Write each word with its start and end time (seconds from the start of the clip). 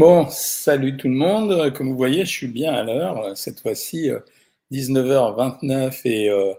Bon, 0.00 0.26
salut 0.30 0.96
tout 0.96 1.08
le 1.08 1.14
monde. 1.14 1.74
Comme 1.74 1.90
vous 1.90 1.96
voyez, 1.98 2.24
je 2.24 2.30
suis 2.30 2.48
bien 2.48 2.72
à 2.72 2.82
l'heure. 2.84 3.36
Cette 3.36 3.60
fois-ci, 3.60 4.08
19h29 4.72 6.00
et, 6.06 6.30
euh, 6.30 6.54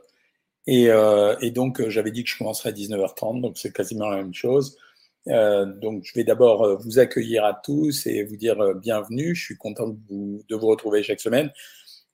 et, 0.67 0.91
euh, 0.91 1.35
et 1.41 1.49
donc 1.49 1.81
euh, 1.81 1.89
j'avais 1.89 2.11
dit 2.11 2.23
que 2.23 2.29
je 2.29 2.37
commencerais 2.37 2.69
à 2.69 2.71
19h30, 2.71 3.41
donc 3.41 3.57
c'est 3.57 3.73
quasiment 3.73 4.09
la 4.09 4.17
même 4.17 4.35
chose. 4.35 4.77
donc 5.25 6.03
je 6.03 6.13
vais 6.13 6.23
d'abord 6.23 6.79
vous 6.83 6.99
accueillir 6.99 7.43
à 7.43 7.55
tous 7.55 8.05
et 8.05 8.23
vous 8.25 8.37
dire 8.37 8.75
bienvenue. 8.75 9.33
Je 9.33 9.43
suis 9.43 9.57
content 9.57 9.87
de 9.87 9.97
vous, 10.07 10.43
de 10.47 10.55
vous 10.55 10.67
retrouver 10.67 11.01
chaque 11.01 11.19
semaine. 11.19 11.51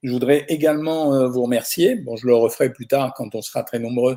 Je 0.02 0.10
voudrais 0.10 0.46
également 0.48 1.28
vous 1.28 1.42
remercier. 1.42 1.96
Bon, 1.96 2.16
je 2.16 2.26
le 2.26 2.36
referai 2.36 2.72
plus 2.72 2.86
tard 2.86 3.12
quand 3.14 3.34
on 3.34 3.42
sera 3.42 3.64
très 3.64 3.80
nombreux 3.80 4.16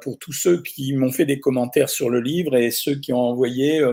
pour 0.00 0.18
tous 0.18 0.32
ceux 0.32 0.62
qui 0.62 0.94
m'ont 0.94 1.12
fait 1.12 1.26
des 1.26 1.38
commentaires 1.38 1.90
sur 1.90 2.08
le 2.08 2.22
livre 2.22 2.56
et 2.56 2.70
ceux 2.70 2.94
qui 2.94 3.12
ont 3.12 3.20
envoyé 3.20 3.84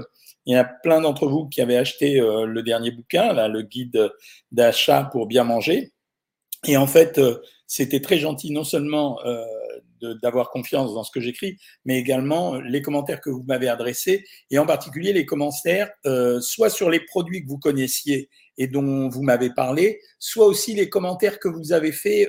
il 0.47 0.53
y 0.53 0.55
a 0.55 0.63
plein 0.63 1.01
d'entre 1.01 1.27
vous 1.27 1.47
qui 1.47 1.61
avaient 1.61 1.75
acheté 1.75 2.19
euh, 2.21 2.45
le 2.45 2.63
dernier 2.63 2.91
bouquin, 2.91 3.33
là, 3.33 3.49
le 3.49 3.61
guide 3.61 4.09
d'achat 4.51 5.03
pour 5.11 5.27
bien 5.27 5.43
manger. 5.43 5.91
Et 6.65 6.77
en 6.77 6.87
fait, 6.87 7.17
euh, 7.19 7.41
c'était 7.67 7.99
très 7.99 8.17
gentil 8.17 8.51
non 8.51 8.63
seulement 8.63 9.19
euh, 9.25 9.43
d'avoir 10.21 10.49
confiance 10.49 10.93
dans 10.93 11.03
ce 11.03 11.11
que 11.11 11.19
j'écris, 11.19 11.57
mais 11.85 11.97
également 11.97 12.59
les 12.59 12.81
commentaires 12.81 13.21
que 13.21 13.29
vous 13.29 13.43
m'avez 13.47 13.67
adressés, 13.67 14.23
et 14.51 14.59
en 14.59 14.65
particulier 14.65 15.13
les 15.13 15.25
commentaires 15.25 15.89
soit 16.39 16.69
sur 16.69 16.89
les 16.89 16.99
produits 16.99 17.43
que 17.43 17.49
vous 17.49 17.59
connaissiez 17.59 18.29
et 18.59 18.67
dont 18.67 19.07
vous 19.09 19.21
m'avez 19.21 19.51
parlé, 19.51 19.99
soit 20.17 20.47
aussi 20.47 20.73
les 20.73 20.89
commentaires 20.89 21.39
que 21.39 21.47
vous 21.47 21.73
avez 21.73 21.91
faits 21.91 22.27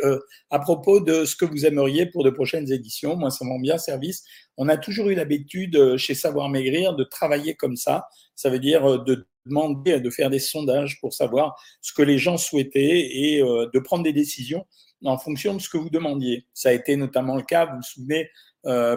à 0.51 0.59
propos 0.59 1.01
de 1.01 1.25
ce 1.25 1.37
que 1.37 1.47
vous 1.47 1.65
aimeriez 1.65 2.07
pour 2.07 2.23
de 2.23 2.31
prochaines 2.31 2.71
éditions. 2.71 3.17
Moi, 3.17 3.31
ça 3.31 3.45
m'a 3.45 3.59
bien 3.59 3.79
service 3.79 4.25
on 4.59 4.69
a 4.69 4.77
toujours 4.77 5.09
eu 5.09 5.15
l'habitude 5.15 5.77
euh, 5.77 5.97
chez 5.97 6.15
Savoir 6.15 6.49
Maigrir 6.49 6.95
de 6.95 7.05
travailler 7.05 7.55
comme 7.55 7.77
ça. 7.77 8.07
Ça 8.35 8.51
veut 8.51 8.59
dire 8.59 8.85
euh, 8.85 8.99
de 9.05 9.27
demander, 9.47 10.01
de 10.01 10.11
faire 10.11 10.31
des 10.31 10.41
sondages 10.41 11.01
pour 11.01 11.15
savoir 11.15 11.55
ce 11.81 11.95
que 11.95 12.03
les 12.03 12.19
gens 12.19 12.37
souhaitaient 12.37 13.09
et 13.11 13.41
euh, 13.41 13.71
de 13.73 13.79
prendre 13.79 14.03
des 14.03 14.13
décisions 14.13 14.67
en 15.05 15.19
fonction 15.19 15.55
de 15.55 15.61
ce 15.61 15.69
que 15.69 15.79
vous 15.79 15.91
demandiez. 15.91 16.47
Ça 16.55 16.71
a 16.71 16.73
été 16.73 16.97
notamment 16.97 17.37
le 17.37 17.43
cas, 17.43 17.67
vous 17.67 17.77
vous 17.77 17.83
souvenez, 17.83 18.31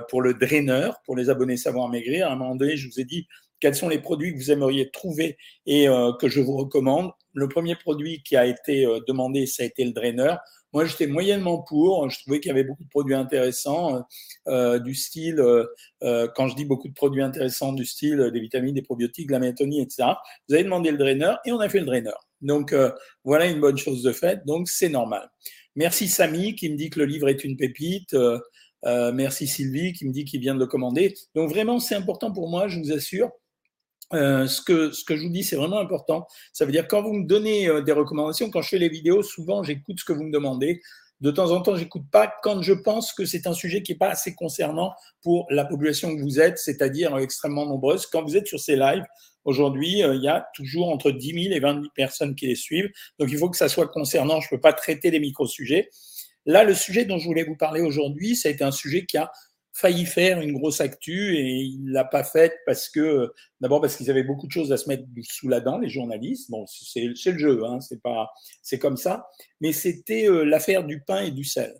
pour 0.09 0.21
le 0.21 0.33
draineur, 0.33 1.01
pour 1.05 1.15
les 1.15 1.29
abonnés 1.29 1.57
Savoir 1.57 1.87
Maigrir. 1.87 2.27
À 2.27 2.33
un 2.33 2.35
moment 2.35 2.55
donné, 2.55 2.75
je 2.75 2.87
vous 2.87 2.99
ai 2.99 3.05
dit 3.05 3.27
quels 3.59 3.75
sont 3.75 3.87
les 3.87 3.99
produits 3.99 4.33
que 4.33 4.37
vous 4.37 4.51
aimeriez 4.51 4.89
trouver 4.89 5.37
et 5.65 5.85
que 6.19 6.27
je 6.27 6.41
vous 6.41 6.57
recommande. 6.57 7.11
Le 7.33 7.47
premier 7.47 7.75
produit 7.75 8.21
qui 8.23 8.35
a 8.35 8.45
été 8.45 8.85
demandé, 9.07 9.45
ça 9.45 9.63
a 9.63 9.67
été 9.67 9.85
le 9.85 9.91
draineur. 9.91 10.39
Moi, 10.73 10.85
j'étais 10.85 11.07
moyennement 11.07 11.61
pour. 11.61 12.09
Je 12.09 12.19
trouvais 12.21 12.39
qu'il 12.39 12.49
y 12.49 12.51
avait 12.51 12.63
beaucoup 12.63 12.83
de 12.83 12.89
produits 12.89 13.13
intéressants, 13.13 13.95
euh, 13.95 14.01
euh 14.47 14.79
du 14.79 14.95
style, 14.95 15.39
euh, 15.39 15.65
euh, 16.03 16.27
quand 16.33 16.47
je 16.47 16.55
dis 16.55 16.65
beaucoup 16.65 16.87
de 16.87 16.93
produits 16.93 17.21
intéressants, 17.21 17.73
du 17.73 17.85
style 17.85 18.29
des 18.31 18.39
vitamines, 18.39 18.73
des 18.73 18.81
probiotiques, 18.81 19.27
de 19.27 19.33
la 19.33 19.39
mélatonine, 19.39 19.81
etc. 19.81 20.13
Vous 20.47 20.55
avez 20.55 20.63
demandé 20.63 20.91
le 20.91 20.97
draineur 20.97 21.39
et 21.45 21.51
on 21.51 21.59
a 21.59 21.67
fait 21.67 21.79
le 21.79 21.85
draineur. 21.85 22.25
Donc, 22.41 22.73
voilà 23.23 23.45
une 23.45 23.59
bonne 23.59 23.77
chose 23.77 24.01
de 24.01 24.11
fait. 24.11 24.43
Donc, 24.45 24.67
c'est 24.67 24.89
normal. 24.89 25.29
Merci 25.75 26.07
Samy 26.07 26.55
qui 26.55 26.69
me 26.69 26.75
dit 26.75 26.89
que 26.89 26.99
le 26.99 27.05
livre 27.05 27.29
est 27.29 27.43
une 27.43 27.57
pépite. 27.57 28.15
merci 28.83 29.47
Sylvie 29.47 29.93
qui 29.93 30.05
me 30.05 30.11
dit 30.11 30.25
qu'il 30.25 30.41
vient 30.41 30.55
de 30.55 30.59
le 30.59 30.67
commander. 30.67 31.13
Donc, 31.35 31.49
vraiment, 31.49 31.79
c'est 31.79 31.95
important 31.95 32.31
pour 32.31 32.49
moi, 32.49 32.67
je 32.67 32.79
vous 32.79 32.91
assure. 32.91 33.31
Euh, 34.13 34.45
ce, 34.47 34.61
que, 34.61 34.91
je 34.91 35.23
vous 35.23 35.29
dis, 35.29 35.43
c'est 35.43 35.55
vraiment 35.55 35.79
important. 35.79 36.27
Ça 36.53 36.65
veut 36.65 36.71
dire 36.71 36.87
quand 36.87 37.01
vous 37.01 37.13
me 37.13 37.25
donnez 37.25 37.67
euh, 37.67 37.81
des 37.81 37.91
recommandations, 37.91 38.49
quand 38.49 38.61
je 38.61 38.69
fais 38.69 38.77
les 38.77 38.89
vidéos, 38.89 39.23
souvent 39.23 39.63
j'écoute 39.63 39.99
ce 39.99 40.05
que 40.05 40.13
vous 40.13 40.23
me 40.23 40.31
demandez. 40.31 40.81
De 41.21 41.29
temps 41.29 41.51
en 41.51 41.61
temps, 41.61 41.75
j'écoute 41.75 42.05
pas 42.11 42.33
quand 42.41 42.63
je 42.63 42.73
pense 42.73 43.13
que 43.13 43.25
c'est 43.25 43.45
un 43.45 43.53
sujet 43.53 43.83
qui 43.83 43.91
est 43.91 43.97
pas 43.97 44.09
assez 44.09 44.33
concernant 44.33 44.93
pour 45.21 45.45
la 45.51 45.65
population 45.65 46.15
que 46.15 46.21
vous 46.21 46.39
êtes, 46.39 46.57
c'est-à-dire 46.57 47.15
extrêmement 47.19 47.67
nombreuse. 47.67 48.07
Quand 48.07 48.23
vous 48.23 48.35
êtes 48.35 48.47
sur 48.47 48.59
ces 48.59 48.75
lives, 48.75 49.05
aujourd'hui, 49.45 50.03
euh, 50.03 50.15
il 50.15 50.23
y 50.23 50.27
a 50.27 50.47
toujours 50.55 50.89
entre 50.89 51.11
10 51.11 51.43
000 51.43 51.55
et 51.55 51.59
20 51.59 51.73
000 51.73 51.85
personnes 51.93 52.33
qui 52.33 52.47
les 52.47 52.55
suivent. 52.55 52.89
Donc, 53.19 53.29
il 53.31 53.37
faut 53.37 53.51
que 53.51 53.57
ça 53.57 53.69
soit 53.69 53.87
concernant. 53.87 54.41
Je 54.41 54.49
peux 54.49 54.59
pas 54.59 54.73
traiter 54.73 55.11
des 55.11 55.19
micro-sujets. 55.19 55.89
Là, 56.47 56.63
le 56.63 56.73
sujet 56.73 57.05
dont 57.05 57.19
je 57.19 57.27
voulais 57.27 57.43
vous 57.43 57.55
parler 57.55 57.81
aujourd'hui, 57.81 58.35
ça 58.35 58.49
a 58.49 58.51
été 58.51 58.63
un 58.63 58.71
sujet 58.71 59.05
qui 59.05 59.17
a 59.17 59.31
failli 59.73 60.05
faire 60.05 60.41
une 60.41 60.53
grosse 60.53 60.81
actu 60.81 61.35
et 61.37 61.61
il 61.61 61.91
l'a 61.91 62.03
pas 62.03 62.23
faite 62.23 62.57
parce 62.65 62.89
que 62.89 63.31
d'abord 63.61 63.79
parce 63.81 63.95
qu'ils 63.95 64.09
avaient 64.11 64.23
beaucoup 64.23 64.47
de 64.47 64.51
choses 64.51 64.71
à 64.71 64.77
se 64.77 64.87
mettre 64.89 65.03
sous 65.23 65.47
la 65.47 65.61
dent 65.61 65.77
les 65.77 65.89
journalistes. 65.89 66.49
Bon 66.51 66.65
c'est 66.67 67.05
le 67.05 67.37
jeu 67.37 67.63
hein, 67.65 67.79
c'est 67.79 68.01
pas 68.01 68.29
c'est 68.61 68.79
comme 68.79 68.97
ça. 68.97 69.27
Mais 69.61 69.71
c'était 69.71 70.29
euh, 70.29 70.43
l'affaire 70.43 70.83
du 70.83 71.01
pain 71.01 71.21
et 71.21 71.31
du 71.31 71.43
sel. 71.43 71.73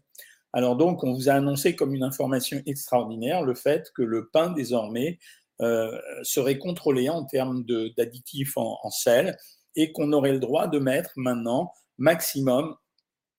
Alors 0.54 0.78
donc 0.78 1.04
on 1.04 1.14
vous 1.14 1.30
a 1.30 1.34
annoncé 1.34 1.76
comme 1.76 1.94
une 1.94 2.04
information 2.04 2.62
extraordinaire 2.66 3.44
le 3.44 3.56
fait 3.56 3.92
que 3.96 4.04
le 4.04 4.30
pain 4.32 4.52
désormais 4.52 5.20
euh, 5.62 6.00
serait 6.24 6.58
contrôlé 6.58 7.10
en 7.10 7.26
termes 7.26 7.64
d'additifs 7.98 8.56
en, 8.56 8.90
sel 8.90 9.38
et 9.76 9.92
qu'on 9.92 10.12
aurait 10.14 10.34
le 10.34 10.40
droit 10.40 10.68
de 10.68 10.80
mettre 10.80 11.12
maintenant 11.18 11.72
maximum 11.98 12.76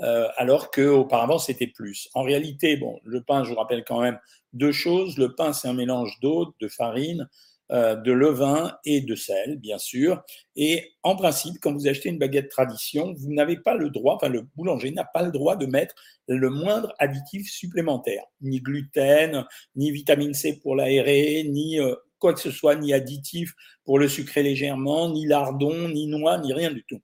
euh, 0.02 0.28
alors 0.38 0.72
qu'auparavant 0.72 1.40
c'était 1.40 1.68
plus. 1.68 2.10
En 2.14 2.24
réalité, 2.24 2.78
bon, 2.78 3.00
le 3.04 3.22
pain, 3.22 3.44
je 3.44 3.50
vous 3.50 3.56
rappelle 3.56 3.84
quand 3.86 4.02
même 4.02 4.20
deux 4.54 4.72
choses. 4.72 5.18
Le 5.18 5.36
pain, 5.36 5.54
c'est 5.54 5.68
un 5.68 5.74
mélange 5.74 6.20
d'eau, 6.22 6.54
de 6.60 6.68
farine, 6.68 7.28
euh, 7.72 7.96
de 7.96 8.12
levain 8.12 8.78
et 8.86 9.02
de 9.02 9.16
sel, 9.16 9.58
bien 9.58 9.78
sûr. 9.78 10.22
Et 10.56 10.92
en 11.02 11.16
principe, 11.16 11.56
quand 11.62 11.74
vous 11.74 11.88
achetez 11.88 12.10
une 12.10 12.20
baguette 12.20 12.50
tradition, 12.50 13.14
vous 13.18 13.34
n'avez 13.34 13.58
pas 13.58 13.76
le 13.76 13.90
droit, 13.90 14.16
enfin 14.16 14.30
le 14.30 14.42
boulanger 14.56 14.92
n'a 14.92 15.06
pas 15.06 15.24
le 15.24 15.32
droit 15.32 15.56
de 15.56 15.66
mettre 15.66 15.96
le 16.28 16.50
moindre 16.50 16.94
additif 17.00 17.50
supplémentaire, 17.50 18.24
ni 18.42 18.60
gluten, 18.60 19.46
ni 19.76 19.92
vitamine 19.92 20.34
C 20.34 20.60
pour 20.62 20.76
l'aérer, 20.76 21.46
ni 21.50 21.80
euh, 21.80 21.96
quoi 22.20 22.34
que 22.34 22.42
ce 22.42 22.52
soit, 22.52 22.76
ni 22.76 22.94
additif 22.94 23.54
pour 23.86 23.98
le 23.98 24.08
sucrer 24.08 24.44
légèrement, 24.44 25.10
ni 25.10 25.26
lardon, 25.26 25.90
ni 25.90 26.08
noix, 26.08 26.38
ni 26.40 26.54
rien 26.54 26.72
du 26.72 26.84
tout. 26.84 27.02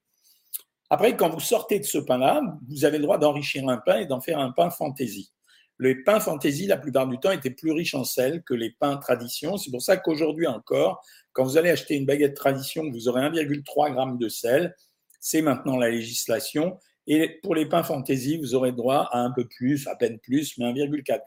Après, 0.90 1.16
quand 1.16 1.30
vous 1.30 1.40
sortez 1.40 1.78
de 1.78 1.84
ce 1.84 1.98
pain-là, 1.98 2.42
vous 2.68 2.84
avez 2.84 2.98
le 2.98 3.04
droit 3.04 3.18
d'enrichir 3.18 3.66
un 3.68 3.78
pain 3.78 4.00
et 4.00 4.06
d'en 4.06 4.20
faire 4.20 4.40
un 4.40 4.50
pain 4.50 4.70
fantaisie. 4.70 5.32
Les 5.78 5.94
pains 5.94 6.20
fantaisie, 6.20 6.66
la 6.66 6.76
plupart 6.76 7.06
du 7.06 7.18
temps, 7.18 7.30
étaient 7.30 7.50
plus 7.50 7.70
riches 7.70 7.94
en 7.94 8.04
sel 8.04 8.42
que 8.42 8.54
les 8.54 8.70
pains 8.70 8.96
tradition. 8.96 9.56
C'est 9.56 9.70
pour 9.70 9.80
ça 9.80 9.96
qu'aujourd'hui 9.96 10.48
encore, 10.48 11.02
quand 11.32 11.44
vous 11.44 11.56
allez 11.56 11.70
acheter 11.70 11.94
une 11.94 12.06
baguette 12.06 12.34
tradition, 12.34 12.90
vous 12.90 13.08
aurez 13.08 13.22
1,3 13.22 13.94
g 13.94 14.18
de 14.18 14.28
sel. 14.28 14.76
C'est 15.20 15.42
maintenant 15.42 15.76
la 15.76 15.88
législation. 15.88 16.76
Et 17.06 17.40
pour 17.42 17.54
les 17.54 17.66
pains 17.66 17.84
fantaisie, 17.84 18.36
vous 18.36 18.54
aurez 18.54 18.72
droit 18.72 19.08
à 19.12 19.20
un 19.20 19.30
peu 19.30 19.46
plus, 19.46 19.86
à 19.86 19.94
peine 19.96 20.18
plus, 20.18 20.58
mais 20.58 20.66
1,4 20.66 21.06
g. 21.06 21.22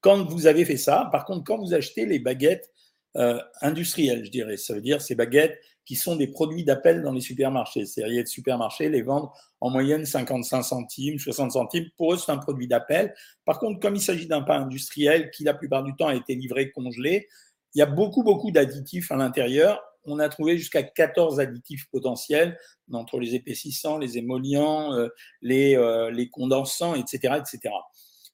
Quand 0.00 0.24
vous 0.24 0.46
avez 0.46 0.64
fait 0.64 0.76
ça, 0.76 1.08
par 1.12 1.24
contre, 1.24 1.44
quand 1.44 1.58
vous 1.58 1.74
achetez 1.74 2.06
les 2.06 2.18
baguettes 2.18 2.70
euh, 3.16 3.40
industrielles, 3.60 4.24
je 4.24 4.30
dirais, 4.30 4.56
ça 4.56 4.74
veut 4.74 4.80
dire 4.80 5.02
ces 5.02 5.14
baguettes 5.14 5.60
qui 5.84 5.96
sont 5.96 6.16
des 6.16 6.28
produits 6.28 6.64
d'appel 6.64 7.02
dans 7.02 7.12
les 7.12 7.20
supermarchés. 7.20 7.86
Ces 7.86 8.04
rayés 8.04 8.22
de 8.22 8.28
supermarché 8.28 8.88
les 8.88 9.02
vendent 9.02 9.28
en 9.60 9.70
moyenne 9.70 10.04
55 10.04 10.62
centimes, 10.62 11.18
60 11.18 11.52
centimes. 11.52 11.86
Pour 11.96 12.14
eux, 12.14 12.16
c'est 12.16 12.32
un 12.32 12.38
produit 12.38 12.68
d'appel. 12.68 13.14
Par 13.44 13.58
contre, 13.58 13.80
comme 13.80 13.96
il 13.96 14.00
s'agit 14.00 14.26
d'un 14.26 14.42
pain 14.42 14.62
industriel 14.62 15.30
qui, 15.30 15.44
la 15.44 15.54
plupart 15.54 15.82
du 15.82 15.94
temps, 15.96 16.08
a 16.08 16.14
été 16.14 16.34
livré 16.34 16.70
congelé, 16.70 17.28
il 17.74 17.78
y 17.78 17.82
a 17.82 17.86
beaucoup, 17.86 18.22
beaucoup 18.22 18.50
d'additifs 18.50 19.10
à 19.10 19.16
l'intérieur. 19.16 19.82
On 20.04 20.18
a 20.18 20.28
trouvé 20.28 20.58
jusqu'à 20.58 20.82
14 20.82 21.40
additifs 21.40 21.88
potentiels 21.90 22.58
entre 22.92 23.18
les 23.18 23.34
épaississants, 23.34 23.98
les 23.98 24.18
émollients, 24.18 24.92
euh, 24.94 25.08
les, 25.40 25.76
euh, 25.76 26.10
les 26.10 26.28
condensants, 26.28 26.94
etc., 26.94 27.38
etc. 27.38 27.72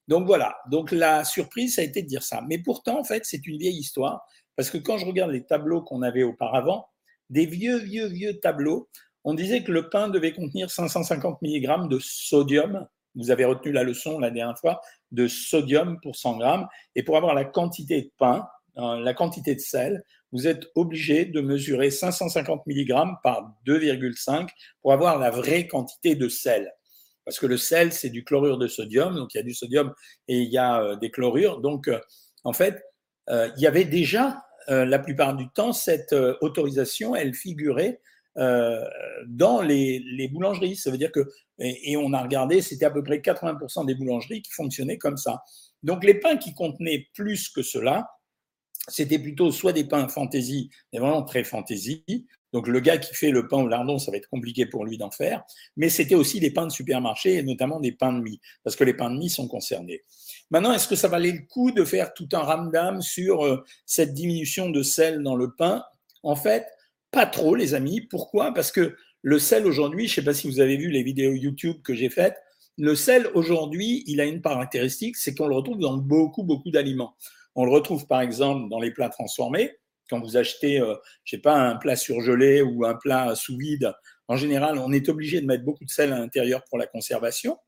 Donc 0.08 0.26
voilà. 0.26 0.56
Donc 0.70 0.90
la 0.90 1.24
surprise, 1.24 1.76
ça 1.76 1.82
a 1.82 1.84
été 1.84 2.02
de 2.02 2.08
dire 2.08 2.22
ça. 2.22 2.42
Mais 2.48 2.58
pourtant, 2.58 2.98
en 2.98 3.04
fait, 3.04 3.24
c'est 3.24 3.46
une 3.46 3.58
vieille 3.58 3.78
histoire. 3.78 4.26
Parce 4.56 4.70
que 4.70 4.78
quand 4.78 4.98
je 4.98 5.06
regarde 5.06 5.30
les 5.30 5.44
tableaux 5.44 5.82
qu'on 5.82 6.02
avait 6.02 6.24
auparavant, 6.24 6.88
des 7.30 7.46
vieux, 7.46 7.78
vieux, 7.78 8.06
vieux 8.06 8.38
tableaux, 8.38 8.88
on 9.24 9.34
disait 9.34 9.62
que 9.62 9.72
le 9.72 9.88
pain 9.88 10.08
devait 10.08 10.32
contenir 10.32 10.70
550 10.70 11.42
mg 11.42 11.88
de 11.88 11.98
sodium. 11.98 12.86
Vous 13.14 13.30
avez 13.30 13.44
retenu 13.44 13.72
la 13.72 13.82
leçon 13.82 14.18
la 14.18 14.30
dernière 14.30 14.58
fois 14.58 14.80
de 15.10 15.26
sodium 15.26 15.98
pour 16.00 16.16
100 16.16 16.38
grammes. 16.38 16.68
Et 16.94 17.02
pour 17.02 17.16
avoir 17.16 17.34
la 17.34 17.44
quantité 17.44 18.02
de 18.02 18.10
pain, 18.18 18.46
euh, 18.78 19.00
la 19.00 19.14
quantité 19.14 19.54
de 19.54 19.60
sel, 19.60 20.02
vous 20.32 20.46
êtes 20.46 20.66
obligé 20.74 21.24
de 21.24 21.40
mesurer 21.40 21.90
550 21.90 22.66
mg 22.66 23.16
par 23.22 23.54
2,5 23.66 24.48
pour 24.82 24.92
avoir 24.92 25.18
la 25.18 25.30
vraie 25.30 25.66
quantité 25.66 26.14
de 26.14 26.28
sel. 26.28 26.72
Parce 27.24 27.38
que 27.38 27.46
le 27.46 27.56
sel, 27.58 27.92
c'est 27.92 28.10
du 28.10 28.24
chlorure 28.24 28.56
de 28.56 28.68
sodium, 28.68 29.14
donc 29.14 29.34
il 29.34 29.38
y 29.38 29.40
a 29.40 29.44
du 29.44 29.52
sodium 29.54 29.92
et 30.28 30.38
il 30.38 30.50
y 30.50 30.58
a 30.58 30.80
euh, 30.80 30.96
des 30.96 31.10
chlorures. 31.10 31.60
Donc, 31.60 31.88
euh, 31.88 32.00
en 32.44 32.52
fait, 32.52 32.82
il 33.30 33.60
y 33.60 33.66
avait 33.66 33.84
déjà 33.84 34.28
euh, 34.28 34.47
la 34.68 34.98
plupart 34.98 35.34
du 35.34 35.48
temps, 35.48 35.72
cette 35.72 36.12
euh, 36.12 36.36
autorisation, 36.40 37.16
elle 37.16 37.34
figurait 37.34 38.00
euh, 38.36 38.84
dans 39.26 39.62
les, 39.62 40.28
boulangeries. 40.32 40.76
Ça 40.76 40.90
veut 40.90 40.98
dire 40.98 41.10
que, 41.10 41.28
et, 41.58 41.96
on 41.96 42.12
a 42.12 42.22
regardé, 42.22 42.60
c'était 42.60 42.84
à 42.84 42.90
peu 42.90 43.02
près 43.02 43.18
80% 43.18 43.86
des 43.86 43.94
boulangeries 43.94 44.42
qui 44.42 44.52
fonctionnaient 44.52 44.98
comme 44.98 45.16
ça. 45.16 45.42
Donc 45.82 46.04
les 46.04 46.14
pains 46.14 46.36
qui 46.36 46.54
contenaient 46.54 47.08
plus 47.14 47.48
que 47.48 47.62
cela, 47.62 48.08
c'était 48.88 49.18
plutôt 49.18 49.50
soit 49.50 49.72
des 49.72 49.84
pains 49.84 50.08
fantaisie, 50.08 50.70
mais 50.92 50.98
vraiment 50.98 51.22
très 51.22 51.44
fantaisie, 51.44 52.04
Donc 52.52 52.66
le 52.66 52.80
gars 52.80 52.98
qui 52.98 53.14
fait 53.14 53.30
le 53.30 53.46
pain 53.46 53.58
au 53.58 53.68
lardon, 53.68 53.98
ça 53.98 54.10
va 54.10 54.16
être 54.16 54.28
compliqué 54.28 54.66
pour 54.66 54.84
lui 54.84 54.98
d'en 54.98 55.10
faire. 55.10 55.44
Mais 55.76 55.88
c'était 55.88 56.14
aussi 56.14 56.40
des 56.40 56.50
pains 56.50 56.66
de 56.66 56.72
supermarché 56.72 57.34
et 57.34 57.42
notamment 57.42 57.80
des 57.80 57.92
pains 57.92 58.12
de 58.12 58.20
mie, 58.20 58.40
parce 58.64 58.76
que 58.76 58.84
les 58.84 58.94
pains 58.94 59.10
de 59.10 59.18
mie 59.18 59.30
sont 59.30 59.48
concernés. 59.48 60.02
Maintenant, 60.50 60.72
est-ce 60.72 60.88
que 60.88 60.96
ça 60.96 61.08
valait 61.08 61.32
le 61.32 61.46
coup 61.48 61.72
de 61.72 61.84
faire 61.84 62.14
tout 62.14 62.28
un 62.32 62.40
ramdam 62.40 63.02
sur 63.02 63.44
euh, 63.44 63.62
cette 63.84 64.14
diminution 64.14 64.70
de 64.70 64.82
sel 64.82 65.22
dans 65.22 65.36
le 65.36 65.54
pain? 65.54 65.84
En 66.22 66.36
fait, 66.36 66.66
pas 67.10 67.26
trop, 67.26 67.54
les 67.54 67.74
amis. 67.74 68.00
Pourquoi? 68.00 68.52
Parce 68.54 68.72
que 68.72 68.96
le 69.22 69.38
sel 69.38 69.66
aujourd'hui, 69.66 70.06
je 70.06 70.12
ne 70.12 70.14
sais 70.16 70.24
pas 70.24 70.34
si 70.34 70.48
vous 70.48 70.60
avez 70.60 70.76
vu 70.76 70.90
les 70.90 71.02
vidéos 71.02 71.32
YouTube 71.32 71.76
que 71.82 71.94
j'ai 71.94 72.08
faites, 72.08 72.36
le 72.78 72.94
sel 72.94 73.28
aujourd'hui, 73.34 74.04
il 74.06 74.20
a 74.20 74.24
une 74.24 74.40
caractéristique, 74.40 75.16
c'est 75.16 75.34
qu'on 75.34 75.48
le 75.48 75.56
retrouve 75.56 75.78
dans 75.78 75.96
beaucoup, 75.96 76.44
beaucoup 76.44 76.70
d'aliments. 76.70 77.16
On 77.56 77.64
le 77.64 77.72
retrouve 77.72 78.06
par 78.06 78.20
exemple 78.20 78.68
dans 78.68 78.78
les 78.78 78.92
plats 78.92 79.08
transformés. 79.08 79.72
Quand 80.08 80.20
vous 80.20 80.36
achetez, 80.36 80.80
euh, 80.80 80.94
je 81.24 81.36
sais 81.36 81.42
pas, 81.42 81.56
un 81.56 81.76
plat 81.76 81.96
surgelé 81.96 82.62
ou 82.62 82.84
un 82.84 82.94
plat 82.94 83.34
sous 83.34 83.56
vide, 83.56 83.92
en 84.28 84.36
général, 84.36 84.78
on 84.78 84.92
est 84.92 85.08
obligé 85.08 85.40
de 85.40 85.46
mettre 85.46 85.64
beaucoup 85.64 85.84
de 85.84 85.90
sel 85.90 86.12
à 86.12 86.18
l'intérieur 86.18 86.62
pour 86.68 86.78
la 86.78 86.86
conservation. 86.86 87.58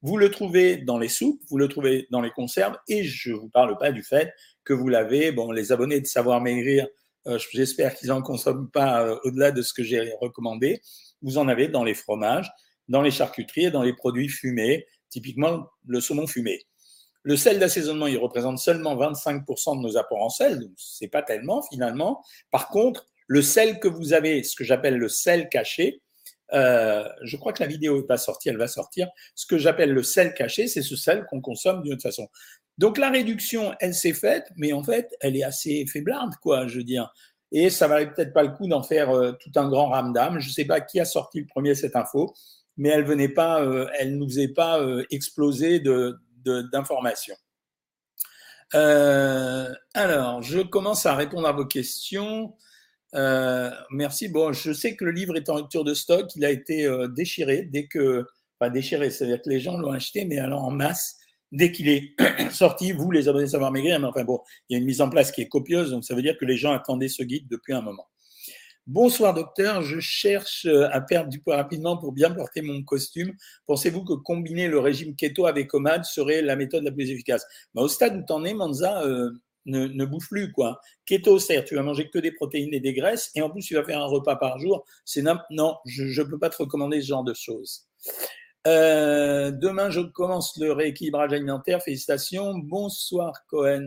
Vous 0.00 0.16
le 0.16 0.30
trouvez 0.30 0.76
dans 0.76 0.98
les 0.98 1.08
soupes, 1.08 1.42
vous 1.50 1.58
le 1.58 1.68
trouvez 1.68 2.06
dans 2.10 2.20
les 2.20 2.30
conserves, 2.30 2.76
et 2.88 3.02
je 3.04 3.32
vous 3.32 3.48
parle 3.48 3.76
pas 3.78 3.90
du 3.90 4.02
fait 4.02 4.32
que 4.64 4.72
vous 4.72 4.88
l'avez, 4.88 5.32
bon, 5.32 5.50
les 5.50 5.72
abonnés 5.72 6.00
de 6.00 6.06
Savoir 6.06 6.40
Maigrir, 6.40 6.86
euh, 7.26 7.38
j'espère 7.52 7.94
qu'ils 7.94 8.08
n'en 8.08 8.22
consomment 8.22 8.70
pas 8.70 9.02
euh, 9.04 9.18
au-delà 9.24 9.50
de 9.50 9.60
ce 9.60 9.72
que 9.72 9.82
j'ai 9.82 10.12
recommandé, 10.20 10.80
vous 11.20 11.36
en 11.36 11.48
avez 11.48 11.68
dans 11.68 11.84
les 11.84 11.94
fromages, 11.94 12.50
dans 12.86 13.02
les 13.02 13.10
charcuteries 13.10 13.66
et 13.66 13.70
dans 13.70 13.82
les 13.82 13.92
produits 13.92 14.28
fumés, 14.28 14.86
typiquement 15.10 15.66
le 15.86 16.00
saumon 16.00 16.26
fumé. 16.26 16.60
Le 17.28 17.36
sel 17.36 17.58
d'assaisonnement, 17.58 18.06
il 18.06 18.16
représente 18.16 18.58
seulement 18.58 18.96
25% 18.96 19.76
de 19.76 19.82
nos 19.82 19.98
apports 19.98 20.22
en 20.22 20.30
sel, 20.30 20.60
donc 20.60 20.70
c'est 20.78 21.08
pas 21.08 21.20
tellement 21.20 21.60
finalement. 21.60 22.24
Par 22.50 22.68
contre, 22.68 23.06
le 23.26 23.42
sel 23.42 23.80
que 23.80 23.86
vous 23.86 24.14
avez, 24.14 24.42
ce 24.42 24.56
que 24.56 24.64
j'appelle 24.64 24.96
le 24.96 25.10
sel 25.10 25.50
caché, 25.50 26.00
euh, 26.54 27.06
je 27.22 27.36
crois 27.36 27.52
que 27.52 27.62
la 27.62 27.68
vidéo 27.68 27.98
n'est 27.98 28.06
pas 28.06 28.16
sortie, 28.16 28.48
elle 28.48 28.56
va 28.56 28.66
sortir. 28.66 29.10
Ce 29.34 29.44
que 29.44 29.58
j'appelle 29.58 29.92
le 29.92 30.02
sel 30.02 30.32
caché, 30.32 30.68
c'est 30.68 30.80
ce 30.80 30.96
sel 30.96 31.26
qu'on 31.26 31.42
consomme 31.42 31.82
d'une 31.82 31.92
autre 31.92 32.02
façon. 32.02 32.28
Donc 32.78 32.96
la 32.96 33.10
réduction, 33.10 33.74
elle 33.78 33.92
s'est 33.92 34.14
faite, 34.14 34.50
mais 34.56 34.72
en 34.72 34.82
fait, 34.82 35.14
elle 35.20 35.36
est 35.36 35.44
assez 35.44 35.84
faiblarde, 35.84 36.32
quoi, 36.40 36.66
je 36.66 36.78
veux 36.78 36.84
dire. 36.84 37.12
Et 37.52 37.68
ça 37.68 37.88
valait 37.88 38.10
peut-être 38.10 38.32
pas 38.32 38.42
le 38.42 38.52
coup 38.52 38.68
d'en 38.68 38.82
faire 38.82 39.10
euh, 39.10 39.32
tout 39.32 39.52
un 39.56 39.68
grand 39.68 39.90
ramdam. 39.90 40.40
Je 40.40 40.48
ne 40.48 40.52
sais 40.54 40.64
pas 40.64 40.80
qui 40.80 40.98
a 40.98 41.04
sorti 41.04 41.40
le 41.40 41.46
premier 41.46 41.74
cette 41.74 41.94
info, 41.94 42.32
mais 42.78 42.88
elle 42.88 43.04
venait 43.04 43.34
euh, 43.38 43.86
nous 44.06 44.40
est 44.40 44.54
pas 44.54 44.80
explosée 45.10 45.78
de 45.80 46.16
d'informations. 46.72 47.36
alors, 48.72 50.42
je 50.42 50.60
commence 50.60 51.06
à 51.06 51.14
répondre 51.14 51.48
à 51.48 51.52
vos 51.52 51.66
questions. 51.66 52.54
Euh, 53.14 53.70
merci. 53.90 54.28
Bon, 54.28 54.52
je 54.52 54.72
sais 54.72 54.96
que 54.96 55.04
le 55.04 55.12
livre 55.12 55.36
est 55.36 55.48
en 55.48 55.54
rupture 55.54 55.84
de 55.84 55.94
stock. 55.94 56.26
Il 56.36 56.44
a 56.44 56.50
été 56.50 56.86
euh, 56.86 57.08
déchiré 57.08 57.62
dès 57.62 57.86
que, 57.86 58.26
enfin 58.60 58.70
déchiré, 58.70 59.10
c'est-à-dire 59.10 59.40
que 59.42 59.48
les 59.48 59.60
gens 59.60 59.78
l'ont 59.78 59.92
acheté, 59.92 60.24
mais 60.24 60.38
alors 60.38 60.64
en 60.64 60.70
masse 60.70 61.16
dès 61.50 61.72
qu'il 61.72 61.88
est 61.88 62.14
sorti. 62.52 62.92
Vous, 62.92 63.10
les 63.10 63.28
abonnés 63.28 63.46
Savoir 63.46 63.72
Maigrir, 63.72 63.98
mais 64.00 64.06
enfin 64.06 64.24
bon, 64.24 64.40
il 64.68 64.74
y 64.74 64.76
a 64.76 64.78
une 64.78 64.86
mise 64.86 65.00
en 65.00 65.08
place 65.08 65.32
qui 65.32 65.40
est 65.40 65.48
copieuse, 65.48 65.90
donc 65.90 66.04
ça 66.04 66.14
veut 66.14 66.22
dire 66.22 66.36
que 66.36 66.44
les 66.44 66.56
gens 66.56 66.72
attendaient 66.72 67.08
ce 67.08 67.22
guide 67.22 67.48
depuis 67.48 67.72
un 67.72 67.80
moment. 67.80 68.06
Bonsoir 68.88 69.34
docteur, 69.34 69.82
je 69.82 70.00
cherche 70.00 70.64
euh, 70.64 70.88
à 70.90 71.02
perdre 71.02 71.28
du 71.28 71.40
poids 71.40 71.56
rapidement 71.56 71.98
pour 71.98 72.12
bien 72.12 72.30
porter 72.30 72.62
mon 72.62 72.82
costume. 72.82 73.34
Pensez-vous 73.66 74.02
que 74.02 74.14
combiner 74.14 74.66
le 74.66 74.78
régime 74.78 75.14
keto 75.14 75.44
avec 75.44 75.74
OMAD 75.74 76.06
serait 76.06 76.40
la 76.40 76.56
méthode 76.56 76.84
la 76.84 76.90
plus 76.90 77.10
efficace? 77.10 77.44
Bah, 77.74 77.82
Au 77.82 77.88
stade 77.88 78.16
où 78.16 78.24
tu 78.26 78.32
en 78.32 78.46
es, 78.46 78.54
Manza, 78.54 79.04
ne, 79.66 80.04
bouffe 80.06 80.28
plus. 80.30 80.52
Quoi. 80.52 80.80
Keto, 81.04 81.38
cest 81.38 81.66
tu 81.66 81.74
vas 81.74 81.82
manger 81.82 82.08
que 82.08 82.18
des 82.18 82.32
protéines 82.32 82.72
et 82.72 82.80
des 82.80 82.94
graisses, 82.94 83.30
et 83.34 83.42
en 83.42 83.50
plus, 83.50 83.62
tu 83.62 83.74
vas 83.74 83.84
faire 83.84 84.00
un 84.00 84.06
repas 84.06 84.36
par 84.36 84.58
jour. 84.58 84.86
C'est 85.04 85.20
non, 85.50 85.76
je 85.84 86.22
ne 86.22 86.26
peux 86.26 86.38
pas 86.38 86.48
te 86.48 86.56
recommander 86.56 87.02
ce 87.02 87.08
genre 87.08 87.24
de 87.24 87.34
choses. 87.34 87.86
Euh, 88.66 89.50
demain, 89.50 89.90
je 89.90 90.00
commence 90.00 90.56
le 90.56 90.72
rééquilibrage 90.72 91.34
alimentaire. 91.34 91.82
Félicitations. 91.82 92.54
Bonsoir, 92.56 93.34
Cohen. 93.48 93.86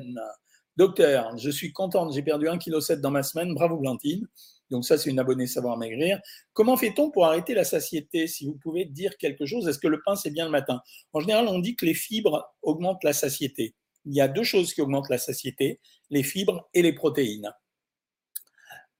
Docteur, 0.77 1.35
je 1.39 1.49
suis 1.49 1.73
contente. 1.73 2.13
J'ai 2.13 2.21
perdu 2.21 2.45
1,7 2.45 2.97
kg 2.97 3.01
dans 3.01 3.11
ma 3.11 3.23
semaine. 3.23 3.55
Bravo, 3.55 3.77
Blantine. 3.77 4.27
Donc 4.71 4.85
ça, 4.85 4.97
c'est 4.97 5.11
une 5.11 5.19
abonnée 5.19 5.45
Savoir 5.45 5.77
Maigrir. 5.77 6.19
Comment 6.53 6.77
fait-on 6.77 7.11
pour 7.11 7.25
arrêter 7.25 7.53
la 7.53 7.65
satiété 7.65 8.25
Si 8.25 8.45
vous 8.45 8.55
pouvez 8.55 8.85
dire 8.85 9.17
quelque 9.17 9.45
chose, 9.45 9.67
est-ce 9.67 9.79
que 9.79 9.87
le 9.87 10.01
pain, 10.03 10.15
c'est 10.15 10.31
bien 10.31 10.45
le 10.45 10.51
matin? 10.51 10.81
En 11.13 11.19
général, 11.19 11.47
on 11.47 11.59
dit 11.59 11.75
que 11.75 11.85
les 11.85 11.93
fibres 11.93 12.55
augmentent 12.63 13.03
la 13.03 13.13
satiété 13.13 13.75
il 14.05 14.13
y 14.13 14.21
a 14.21 14.27
deux 14.27 14.43
choses 14.43 14.73
qui 14.73 14.81
augmentent 14.81 15.09
la 15.09 15.17
satiété, 15.17 15.79
les 16.09 16.23
fibres 16.23 16.69
et 16.73 16.81
les 16.81 16.93
protéines. 16.93 17.51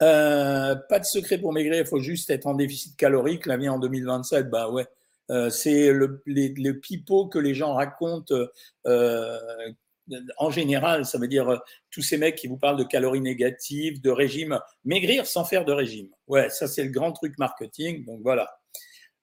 Euh, 0.01 0.75
pas 0.89 0.99
de 0.99 1.05
secret 1.05 1.37
pour 1.37 1.53
maigrir, 1.53 1.79
il 1.79 1.85
faut 1.85 1.99
juste 1.99 2.29
être 2.29 2.47
en 2.47 2.55
déficit 2.55 2.95
calorique. 2.95 3.45
La 3.45 3.57
vie 3.57 3.69
en 3.69 3.79
2027, 3.79 4.49
bah 4.49 4.69
ouais, 4.69 4.87
euh, 5.29 5.49
c'est 5.49 5.91
le, 5.91 6.21
pipeau 6.79 7.27
que 7.27 7.37
les 7.39 7.53
gens 7.53 7.73
racontent 7.73 8.35
euh, 8.87 9.39
en 10.37 10.51
général. 10.51 11.05
Ça 11.05 11.17
veut 11.17 11.27
dire 11.27 11.61
tous 11.89 12.01
ces 12.01 12.17
mecs 12.17 12.35
qui 12.35 12.47
vous 12.47 12.57
parlent 12.57 12.77
de 12.77 12.83
calories 12.83 13.21
négatives, 13.21 14.01
de 14.01 14.09
régime, 14.09 14.59
maigrir 14.85 15.25
sans 15.25 15.45
faire 15.45 15.65
de 15.65 15.71
régime. 15.71 16.09
Ouais, 16.27 16.49
ça 16.49 16.67
c'est 16.67 16.83
le 16.83 16.91
grand 16.91 17.11
truc 17.11 17.37
marketing. 17.37 18.05
Donc 18.05 18.21
voilà. 18.23 18.49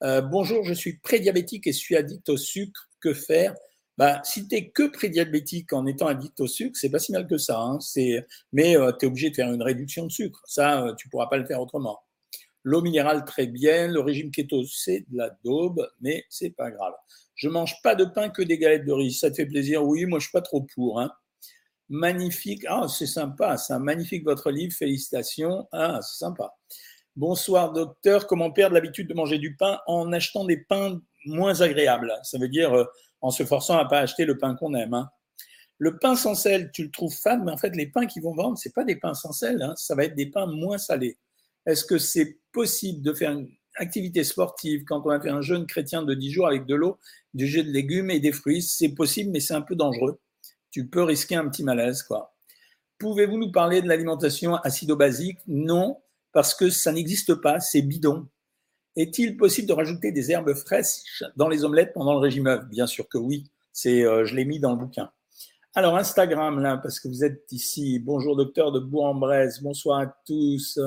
bonjour, 0.00 0.64
je 0.64 0.74
suis 0.74 0.98
prédiabétique 0.98 1.66
et 1.66 1.72
suis 1.72 1.96
addict 1.96 2.28
au 2.28 2.36
sucre. 2.36 2.88
Que 3.00 3.14
faire? 3.14 3.54
Bah, 3.98 4.20
si 4.22 4.46
tu 4.46 4.54
es 4.54 4.70
que 4.70 4.86
prédiabétique 4.86 5.72
en 5.72 5.84
étant 5.84 6.06
addict 6.06 6.38
au 6.38 6.46
sucre, 6.46 6.78
c'est 6.80 6.88
pas 6.88 7.00
si 7.00 7.10
mal 7.10 7.26
que 7.26 7.36
ça. 7.36 7.58
Hein. 7.58 7.80
Mais 8.52 8.76
euh, 8.76 8.92
tu 8.92 9.04
es 9.04 9.08
obligé 9.08 9.30
de 9.30 9.34
faire 9.34 9.52
une 9.52 9.60
réduction 9.60 10.06
de 10.06 10.12
sucre. 10.12 10.40
Ça, 10.46 10.84
euh, 10.84 10.94
tu 10.94 11.08
pourras 11.08 11.26
pas 11.26 11.36
le 11.36 11.44
faire 11.44 11.60
autrement. 11.60 11.98
L'eau 12.62 12.80
minérale, 12.80 13.24
très 13.24 13.48
bien. 13.48 13.88
Le 13.88 13.98
régime 13.98 14.30
keto, 14.30 14.62
c'est 14.66 15.04
de 15.08 15.16
la 15.16 15.36
daube, 15.44 15.84
mais 16.00 16.24
c'est 16.28 16.50
pas 16.50 16.70
grave. 16.70 16.94
Je 17.38 17.48
mange 17.48 17.80
pas 17.82 17.94
de 17.94 18.04
pain 18.04 18.30
que 18.30 18.42
des 18.42 18.58
galettes 18.58 18.84
de 18.84 18.92
riz. 18.92 19.12
Ça 19.12 19.30
te 19.30 19.36
fait 19.36 19.46
plaisir? 19.46 19.84
Oui, 19.84 20.04
moi, 20.06 20.18
je 20.18 20.24
suis 20.24 20.32
pas 20.32 20.42
trop 20.42 20.66
pour. 20.74 21.00
Hein. 21.00 21.12
Magnifique. 21.88 22.66
Ah, 22.68 22.86
c'est 22.88 23.06
sympa. 23.06 23.56
C'est 23.56 23.78
magnifique 23.78 24.24
votre 24.24 24.50
livre. 24.50 24.74
Félicitations. 24.74 25.68
Ah, 25.70 26.00
c'est 26.02 26.18
sympa. 26.18 26.52
Bonsoir, 27.14 27.72
docteur. 27.72 28.26
Comment 28.26 28.50
perdre 28.50 28.74
l'habitude 28.74 29.08
de 29.08 29.14
manger 29.14 29.38
du 29.38 29.54
pain 29.54 29.78
en 29.86 30.12
achetant 30.12 30.44
des 30.44 30.56
pains 30.56 31.00
moins 31.26 31.60
agréables? 31.60 32.12
Ça 32.24 32.38
veut 32.38 32.48
dire 32.48 32.76
euh, 32.76 32.84
en 33.20 33.30
se 33.30 33.44
forçant 33.44 33.78
à 33.78 33.84
pas 33.84 34.00
acheter 34.00 34.24
le 34.24 34.36
pain 34.36 34.56
qu'on 34.56 34.74
aime. 34.74 34.94
Hein. 34.94 35.08
Le 35.78 35.96
pain 35.96 36.16
sans 36.16 36.34
sel, 36.34 36.72
tu 36.72 36.82
le 36.82 36.90
trouves 36.90 37.14
fade, 37.14 37.44
mais 37.44 37.52
en 37.52 37.56
fait, 37.56 37.76
les 37.76 37.86
pains 37.86 38.06
qu'ils 38.06 38.24
vont 38.24 38.34
vendre, 38.34 38.58
c'est 38.58 38.74
pas 38.74 38.82
des 38.82 38.96
pains 38.96 39.14
sans 39.14 39.30
sel, 39.30 39.62
hein. 39.62 39.74
ça 39.76 39.94
va 39.94 40.04
être 40.04 40.16
des 40.16 40.26
pains 40.26 40.46
moins 40.46 40.76
salés. 40.76 41.16
Est-ce 41.66 41.84
que 41.84 41.98
c'est 41.98 42.40
possible 42.50 43.00
de 43.02 43.12
faire 43.12 43.30
une 43.30 43.48
activité 43.78 44.24
sportive 44.24 44.84
quand 44.84 45.02
on 45.04 45.10
a 45.10 45.20
fait 45.20 45.30
un 45.30 45.40
jeûne 45.40 45.66
chrétien 45.66 46.02
de 46.02 46.14
10 46.14 46.30
jours 46.30 46.46
avec 46.46 46.66
de 46.66 46.74
l'eau, 46.74 46.98
du 47.34 47.46
jus 47.46 47.64
de 47.64 47.70
légumes 47.70 48.10
et 48.10 48.20
des 48.20 48.32
fruits 48.32 48.62
C'est 48.62 48.90
possible, 48.90 49.30
mais 49.30 49.40
c'est 49.40 49.54
un 49.54 49.62
peu 49.62 49.74
dangereux. 49.74 50.20
Tu 50.70 50.86
peux 50.86 51.02
risquer 51.02 51.36
un 51.36 51.48
petit 51.48 51.64
malaise, 51.64 52.02
quoi. 52.02 52.34
Pouvez-vous 52.98 53.38
nous 53.38 53.52
parler 53.52 53.80
de 53.80 53.88
l'alimentation 53.88 54.56
acido-basique 54.56 55.38
Non, 55.46 55.98
parce 56.32 56.54
que 56.54 56.68
ça 56.68 56.92
n'existe 56.92 57.34
pas, 57.34 57.60
c'est 57.60 57.82
bidon. 57.82 58.26
Est-il 58.96 59.36
possible 59.36 59.68
de 59.68 59.72
rajouter 59.72 60.10
des 60.10 60.32
herbes 60.32 60.54
fraîches 60.54 61.22
dans 61.36 61.48
les 61.48 61.64
omelettes 61.64 61.92
pendant 61.94 62.14
le 62.14 62.18
régime 62.18 62.66
Bien 62.70 62.86
sûr 62.88 63.08
que 63.08 63.18
oui. 63.18 63.44
C'est, 63.72 64.04
euh, 64.04 64.24
je 64.24 64.34
l'ai 64.34 64.44
mis 64.44 64.58
dans 64.58 64.72
le 64.72 64.78
bouquin. 64.78 65.10
Alors 65.74 65.96
Instagram 65.96 66.58
là, 66.58 66.78
parce 66.78 66.98
que 66.98 67.06
vous 67.06 67.22
êtes 67.22 67.44
ici. 67.52 68.00
Bonjour 68.00 68.34
docteur 68.34 68.72
de 68.72 68.80
Bourg-en-Bresse. 68.80 69.62
Bonsoir 69.62 70.00
à 70.00 70.06
tous. 70.26 70.80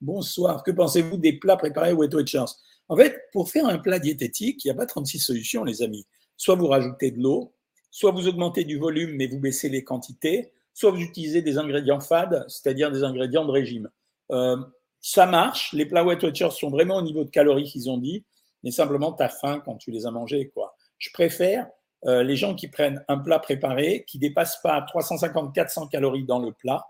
Bonsoir. 0.00 0.62
Que 0.62 0.70
pensez-vous 0.70 1.18
des 1.18 1.34
plats 1.34 1.56
préparés 1.56 1.92
au 1.92 2.06
de 2.06 2.26
chance 2.26 2.62
En 2.88 2.96
fait, 2.96 3.28
pour 3.32 3.50
faire 3.50 3.66
un 3.66 3.78
plat 3.78 3.98
diététique, 3.98 4.64
il 4.64 4.68
n'y 4.68 4.72
a 4.72 4.74
pas 4.74 4.86
36 4.86 5.18
solutions, 5.18 5.62
les 5.62 5.82
amis. 5.82 6.06
Soit 6.36 6.54
vous 6.54 6.68
rajoutez 6.68 7.10
de 7.10 7.22
l'eau, 7.22 7.52
soit 7.90 8.10
vous 8.10 8.26
augmentez 8.26 8.64
du 8.64 8.78
volume 8.78 9.16
mais 9.16 9.26
vous 9.26 9.38
baissez 9.38 9.68
les 9.68 9.84
quantités, 9.84 10.52
soit 10.72 10.90
vous 10.90 11.00
utilisez 11.00 11.42
des 11.42 11.58
ingrédients 11.58 12.00
fades, 12.00 12.46
c'est-à-dire 12.48 12.90
des 12.90 13.04
ingrédients 13.04 13.44
de 13.44 13.50
régime. 13.50 13.90
Euh, 14.32 14.56
ça 15.02 15.26
marche. 15.26 15.72
Les 15.74 15.84
plats 15.84 16.04
Weight 16.04 16.22
Watchers 16.22 16.50
sont 16.52 16.70
vraiment 16.70 16.96
au 16.96 17.02
niveau 17.02 17.24
de 17.24 17.30
calories 17.30 17.64
qu'ils 17.64 17.90
ont 17.90 17.98
dit, 17.98 18.24
mais 18.62 18.70
simplement, 18.70 19.12
tu 19.12 19.22
as 19.22 19.28
faim 19.28 19.60
quand 19.64 19.76
tu 19.76 19.90
les 19.90 20.06
as 20.06 20.10
mangés. 20.10 20.50
Quoi. 20.54 20.74
Je 20.98 21.10
préfère 21.12 21.68
euh, 22.06 22.22
les 22.22 22.36
gens 22.36 22.54
qui 22.54 22.68
prennent 22.68 23.04
un 23.08 23.18
plat 23.18 23.38
préparé, 23.38 24.04
qui 24.06 24.18
dépasse 24.18 24.60
pas 24.62 24.80
350-400 24.80 25.90
calories 25.90 26.24
dans 26.24 26.38
le 26.38 26.52
plat, 26.52 26.86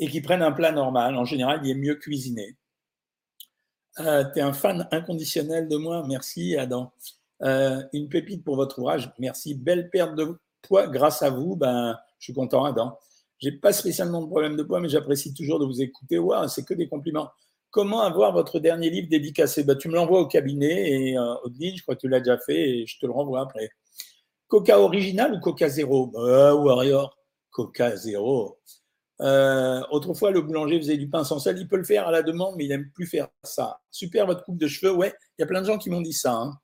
et 0.00 0.08
qui 0.08 0.20
prennent 0.20 0.42
un 0.42 0.50
plat 0.50 0.72
normal. 0.72 1.16
En 1.16 1.24
général, 1.24 1.60
il 1.62 1.70
est 1.70 1.74
mieux 1.74 1.94
cuisiné. 1.94 2.56
Euh, 4.00 4.24
tu 4.32 4.38
es 4.38 4.42
un 4.42 4.54
fan 4.54 4.88
inconditionnel 4.90 5.68
de 5.68 5.76
moi? 5.76 6.04
Merci, 6.08 6.56
Adam. 6.56 6.92
Euh, 7.42 7.82
une 7.92 8.08
pépite 8.08 8.42
pour 8.42 8.56
votre 8.56 8.78
ouvrage. 8.78 9.12
Merci. 9.18 9.54
Belle 9.54 9.90
perte 9.90 10.14
de 10.14 10.38
poids 10.62 10.86
grâce 10.88 11.22
à 11.22 11.28
vous. 11.30 11.54
Ben, 11.54 11.98
je 12.18 12.24
suis 12.24 12.32
content, 12.32 12.64
Adam. 12.64 12.98
J'ai 13.38 13.52
pas 13.52 13.72
spécialement 13.72 14.22
de 14.22 14.26
problème 14.26 14.56
de 14.56 14.62
poids, 14.62 14.80
mais 14.80 14.88
j'apprécie 14.88 15.34
toujours 15.34 15.58
de 15.58 15.66
vous 15.66 15.82
écouter. 15.82 16.18
Waouh, 16.18 16.48
c'est 16.48 16.64
que 16.64 16.74
des 16.74 16.88
compliments. 16.88 17.30
Comment 17.70 18.00
avoir 18.00 18.32
votre 18.32 18.58
dernier 18.58 18.90
livre 18.90 19.08
dédicacé? 19.08 19.64
Bah, 19.64 19.76
Tu 19.76 19.88
me 19.88 19.94
l'envoies 19.94 20.20
au 20.20 20.26
cabinet 20.26 20.90
et 20.90 21.18
euh, 21.18 21.34
je 21.44 21.82
crois 21.82 21.94
que 21.94 22.00
tu 22.00 22.08
l'as 22.08 22.20
déjà 22.20 22.38
fait 22.38 22.70
et 22.70 22.86
je 22.86 22.98
te 22.98 23.06
le 23.06 23.12
renvoie 23.12 23.42
après. 23.42 23.70
Coca 24.48 24.80
original 24.80 25.34
ou 25.34 25.40
Coca 25.40 25.68
zéro? 25.68 26.06
Bah, 26.06 26.54
Warrior, 26.54 27.16
Coca 27.50 27.96
zéro. 27.96 28.58
Euh, 29.20 29.82
autrefois, 29.90 30.30
le 30.30 30.40
boulanger 30.40 30.78
faisait 30.78 30.96
du 30.96 31.08
pain 31.08 31.24
sans 31.24 31.38
sel. 31.38 31.58
Il 31.58 31.68
peut 31.68 31.76
le 31.76 31.84
faire 31.84 32.08
à 32.08 32.10
la 32.10 32.22
demande, 32.22 32.54
mais 32.56 32.64
il 32.64 32.68
n'aime 32.68 32.90
plus 32.94 33.06
faire 33.06 33.28
ça. 33.44 33.80
Super, 33.90 34.26
votre 34.26 34.44
coupe 34.44 34.58
de 34.58 34.66
cheveux. 34.66 34.92
Ouais, 34.92 35.14
il 35.38 35.42
y 35.42 35.44
a 35.44 35.46
plein 35.46 35.60
de 35.60 35.66
gens 35.66 35.78
qui 35.78 35.90
m'ont 35.90 36.00
dit 36.00 36.12
ça. 36.12 36.32
Hein. 36.32 36.58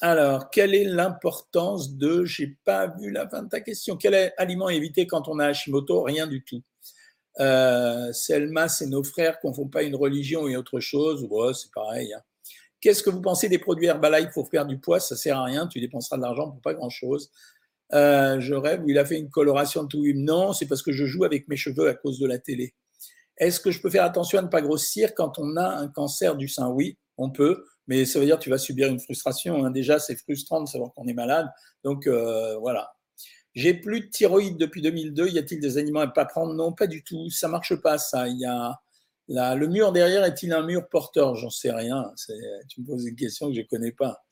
Alors, 0.00 0.50
quelle 0.50 0.74
est 0.74 0.84
l'importance 0.84 1.94
de. 1.94 2.24
J'ai 2.24 2.58
pas 2.64 2.86
vu 2.86 3.10
la 3.10 3.28
fin 3.28 3.42
de 3.42 3.48
ta 3.48 3.60
question. 3.60 3.96
Quel 3.96 4.32
aliment 4.36 4.68
éviter 4.68 5.06
quand 5.06 5.28
on 5.28 5.38
a 5.38 5.46
Hashimoto? 5.46 6.02
Rien 6.02 6.26
du 6.26 6.44
tout. 6.44 6.62
Euh, 7.40 8.12
Selma, 8.12 8.68
c'est 8.68 8.86
nos 8.86 9.04
frères 9.04 9.38
font 9.40 9.68
pas 9.68 9.82
une 9.82 9.96
religion 9.96 10.46
et 10.48 10.56
autre 10.56 10.80
chose. 10.80 11.26
C'est 11.54 11.72
pareil. 11.72 12.12
Hein. 12.12 12.20
Qu'est-ce 12.80 13.02
que 13.02 13.10
vous 13.10 13.20
pensez 13.20 13.48
des 13.48 13.58
produits 13.58 13.86
Herbalife 13.86 14.30
pour 14.34 14.48
faire 14.48 14.66
du 14.66 14.78
poids? 14.78 15.00
Ça 15.00 15.16
sert 15.16 15.38
à 15.38 15.44
rien. 15.44 15.66
Tu 15.66 15.80
dépenseras 15.80 16.16
de 16.16 16.22
l'argent 16.22 16.50
pour 16.50 16.60
pas 16.60 16.74
grand-chose. 16.74 17.30
Euh, 17.94 18.38
je 18.40 18.54
rêve 18.54 18.82
il 18.86 18.98
a 18.98 19.04
fait 19.04 19.18
une 19.18 19.30
coloration 19.30 19.86
tout. 19.86 20.04
Non, 20.14 20.52
c'est 20.52 20.66
parce 20.66 20.82
que 20.82 20.92
je 20.92 21.06
joue 21.06 21.24
avec 21.24 21.48
mes 21.48 21.56
cheveux 21.56 21.88
à 21.88 21.94
cause 21.94 22.18
de 22.18 22.26
la 22.26 22.38
télé. 22.38 22.74
Est-ce 23.38 23.60
que 23.60 23.70
je 23.70 23.80
peux 23.80 23.90
faire 23.90 24.04
attention 24.04 24.38
à 24.38 24.42
ne 24.42 24.48
pas 24.48 24.60
grossir 24.60 25.14
quand 25.14 25.38
on 25.38 25.56
a 25.56 25.66
un 25.66 25.88
cancer 25.88 26.36
du 26.36 26.48
sein? 26.48 26.68
Oui, 26.68 26.98
on 27.16 27.30
peut, 27.30 27.64
mais 27.86 28.04
ça 28.04 28.18
veut 28.18 28.26
dire 28.26 28.38
que 28.38 28.42
tu 28.42 28.50
vas 28.50 28.58
subir 28.58 28.88
une 28.88 29.00
frustration. 29.00 29.64
Hein. 29.64 29.70
Déjà, 29.70 29.98
c'est 29.98 30.16
frustrant 30.16 30.62
de 30.62 30.68
savoir 30.68 30.92
qu'on 30.94 31.06
est 31.06 31.14
malade. 31.14 31.48
Donc 31.84 32.06
euh, 32.06 32.56
voilà. 32.58 32.90
J'ai 33.54 33.74
plus 33.74 34.00
de 34.00 34.06
thyroïde 34.06 34.56
depuis 34.56 34.82
2002. 34.82 35.28
Y 35.28 35.38
a-t-il 35.38 35.60
des 35.60 35.78
aliments 35.78 36.00
à 36.00 36.06
ne 36.06 36.12
pas 36.12 36.26
prendre? 36.26 36.54
Non, 36.54 36.72
pas 36.72 36.86
du 36.86 37.02
tout. 37.02 37.30
Ça 37.30 37.48
marche 37.48 37.74
pas, 37.76 37.98
ça. 37.98 38.28
Il 38.28 38.38
y 38.38 38.44
a 38.44 38.78
le 39.28 39.66
mur 39.66 39.92
derrière 39.92 40.24
est-il 40.24 40.52
un 40.52 40.62
mur 40.62 40.88
porteur? 40.88 41.34
J'en 41.34 41.50
sais 41.50 41.70
rien. 41.70 42.12
Tu 42.68 42.80
me 42.80 42.86
poses 42.86 43.06
une 43.06 43.16
question 43.16 43.48
que 43.48 43.54
je 43.54 43.60
ne 43.60 43.66
connais 43.66 43.92
pas. 43.92 44.24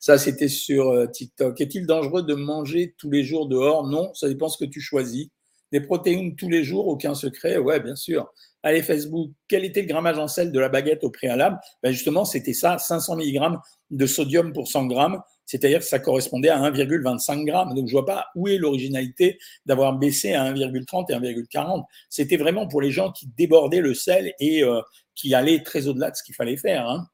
Ça, 0.00 0.18
c'était 0.18 0.48
sur 0.48 0.88
euh, 0.88 1.06
TikTok. 1.06 1.60
Est-il 1.60 1.86
dangereux 1.86 2.22
de 2.22 2.34
manger 2.34 2.94
tous 2.98 3.10
les 3.10 3.22
jours 3.22 3.46
dehors? 3.46 3.86
Non, 3.86 4.12
ça 4.14 4.28
dépend 4.28 4.48
ce 4.48 4.58
que 4.58 4.68
tu 4.68 4.80
choisis. 4.80 5.28
Des 5.70 5.80
protéines 5.80 6.36
tous 6.36 6.50
les 6.50 6.64
jours, 6.64 6.88
aucun 6.88 7.14
secret? 7.14 7.56
Ouais, 7.56 7.80
bien 7.80 7.96
sûr. 7.96 8.30
Allez, 8.62 8.82
Facebook, 8.82 9.30
quel 9.48 9.64
était 9.64 9.82
le 9.82 9.88
grammage 9.88 10.18
en 10.18 10.28
sel 10.28 10.52
de 10.52 10.60
la 10.60 10.68
baguette 10.68 11.02
au 11.04 11.10
préalable? 11.10 11.58
Ben 11.82 11.92
Justement, 11.92 12.24
c'était 12.24 12.52
ça, 12.52 12.78
500 12.78 13.16
mg 13.16 13.58
de 13.90 14.06
sodium 14.06 14.52
pour 14.52 14.68
100 14.68 14.86
grammes 14.86 15.20
c'est-à-dire 15.52 15.80
que 15.80 15.84
ça 15.84 15.98
correspondait 15.98 16.48
à 16.48 16.58
1,25 16.58 17.44
grammes. 17.44 17.74
Donc 17.74 17.86
je 17.86 17.92
vois 17.92 18.06
pas 18.06 18.28
où 18.34 18.48
est 18.48 18.56
l'originalité 18.56 19.38
d'avoir 19.66 19.98
baissé 19.98 20.32
à 20.32 20.50
1,30 20.50 21.12
et 21.12 21.34
1,40. 21.34 21.84
C'était 22.08 22.38
vraiment 22.38 22.66
pour 22.66 22.80
les 22.80 22.90
gens 22.90 23.12
qui 23.12 23.28
débordaient 23.36 23.82
le 23.82 23.92
sel 23.92 24.32
et 24.40 24.64
euh, 24.64 24.80
qui 25.14 25.34
allaient 25.34 25.62
très 25.62 25.88
au-delà 25.88 26.10
de 26.10 26.16
ce 26.16 26.22
qu'il 26.22 26.34
fallait 26.34 26.56
faire. 26.56 26.88
Hein. 26.88 27.06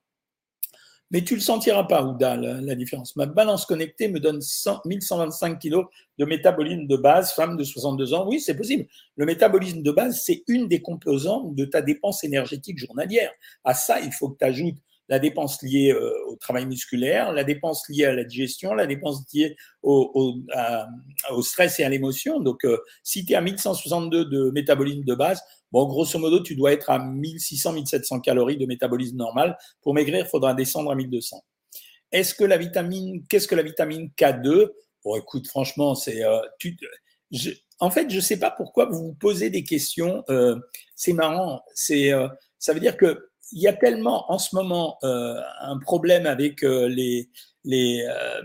Mais 1.11 1.25
tu 1.25 1.35
le 1.35 1.41
sentiras 1.41 1.83
pas, 1.83 2.05
Ouda, 2.05 2.37
la, 2.37 2.75
différence. 2.77 3.17
Ma 3.17 3.27
balance 3.27 3.67
connectée 3.67 4.07
me 4.07 4.21
donne 4.21 4.41
1125 4.85 5.59
kg 5.59 5.83
de 6.19 6.25
métabolisme 6.25 6.87
de 6.87 6.97
base, 6.97 7.33
femme 7.33 7.57
de 7.57 7.65
62 7.65 8.15
ans. 8.15 8.29
Oui, 8.29 8.39
c'est 8.39 8.57
possible. 8.57 8.87
Le 9.17 9.27
métabolisme 9.27 9.83
de 9.83 9.91
base, 9.91 10.23
c'est 10.25 10.45
une 10.47 10.69
des 10.69 10.81
composantes 10.81 11.57
de 11.57 11.65
ta 11.65 11.83
dépense 11.83 12.23
énergétique 12.23 12.79
journalière. 12.79 13.33
À 13.65 13.75
ça, 13.75 13.99
il 13.99 14.13
faut 14.13 14.29
que 14.29 14.39
tu 14.39 14.45
ajoutes 14.45 14.77
la 15.09 15.19
dépense 15.19 15.63
liée 15.63 15.93
euh, 15.93 16.13
au 16.27 16.37
travail 16.37 16.67
musculaire, 16.67 17.33
la 17.33 17.45
dépense 17.45 17.89
liée 17.89 18.05
à 18.05 18.13
la 18.13 18.25
digestion, 18.25 18.75
la 18.75 18.87
dépense 18.87 19.25
liée 19.33 19.57
au, 19.83 20.43
stress 21.43 21.81
et 21.81 21.85
à 21.85 21.89
l'émotion. 21.89 22.41
Donc, 22.41 22.65
euh, 22.65 22.79
si 23.03 23.25
tu 23.25 23.33
es 23.33 23.37
à 23.37 23.41
1162 23.41 24.27
de 24.27 24.51
métabolisme 24.51 25.05
de 25.05 25.15
base, 25.15 25.43
bon, 25.73 25.87
grosso 25.87 26.19
modo, 26.19 26.41
tu 26.43 26.55
dois 26.55 26.73
être 26.73 26.91
à 26.91 26.99
1600-1700 26.99 28.21
calories 28.21 28.59
de 28.59 28.67
métabolisme 28.67 29.17
normal. 29.17 29.57
Pour 29.81 29.95
maigrir, 29.95 30.25
il 30.27 30.29
faudra 30.29 30.55
descendre 30.55 30.91
à 30.91 30.95
1200. 30.95 31.43
Est-ce 32.13 32.35
que 32.35 32.45
la 32.45 32.59
vitamine, 32.59 33.25
qu'est-ce 33.29 33.49
que 33.49 33.55
la 33.55 33.63
vitamine 33.63 34.11
K2 34.17 34.71
Bon, 35.05 35.17
écoute, 35.17 35.47
franchement, 35.47 35.95
c'est, 35.95 36.23
euh, 36.25 36.41
en 37.79 37.91
fait, 37.91 38.11
je 38.11 38.17
ne 38.17 38.21
sais 38.21 38.39
pas 38.39 38.51
pourquoi 38.51 38.87
vous 38.87 38.99
vous 38.99 39.15
posez 39.15 39.49
des 39.49 39.63
questions. 39.63 40.25
c'est 40.97 41.13
marrant. 41.13 41.63
C'est, 41.75 42.11
ça 42.59 42.73
veut 42.73 42.81
dire 42.81 42.97
que 42.97 43.28
il 43.53 43.63
y 43.63 43.69
a 43.69 43.73
tellement 43.73 44.31
en 44.31 44.39
ce 44.39 44.55
moment 44.55 44.99
euh, 45.05 45.41
un 45.61 45.79
problème 45.79 46.27
avec 46.27 46.63
euh, 46.63 46.89
les 46.89 47.31
les 47.65 48.05
euh, 48.09 48.43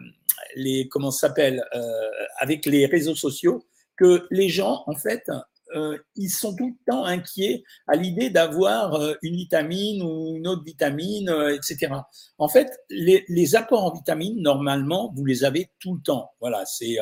les 0.55 0.87
comment 0.87 1.11
s'appelle 1.11 1.63
avec 2.39 2.65
les 2.65 2.85
réseaux 2.85 3.15
sociaux 3.15 3.65
que 3.97 4.27
les 4.29 4.49
gens 4.49 4.83
en 4.85 4.95
fait 4.95 5.23
ils 6.15 6.29
sont 6.29 6.55
tout 6.55 6.67
le 6.67 6.91
temps 6.91 7.03
inquiets 7.05 7.63
à 7.87 7.95
l'idée 7.95 8.29
d'avoir 8.29 9.15
une 9.23 9.35
vitamine 9.35 10.03
ou 10.03 10.35
une 10.35 10.47
autre 10.47 10.63
vitamine, 10.63 11.33
etc. 11.55 11.91
En 12.37 12.47
fait, 12.47 12.69
les, 12.91 13.25
les, 13.27 13.55
apports 13.55 13.83
en 13.83 13.91
vitamines, 13.91 14.39
normalement, 14.39 15.11
vous 15.15 15.25
les 15.25 15.43
avez 15.43 15.71
tout 15.79 15.95
le 15.95 16.01
temps. 16.03 16.29
Voilà, 16.39 16.63
c'est 16.67 16.97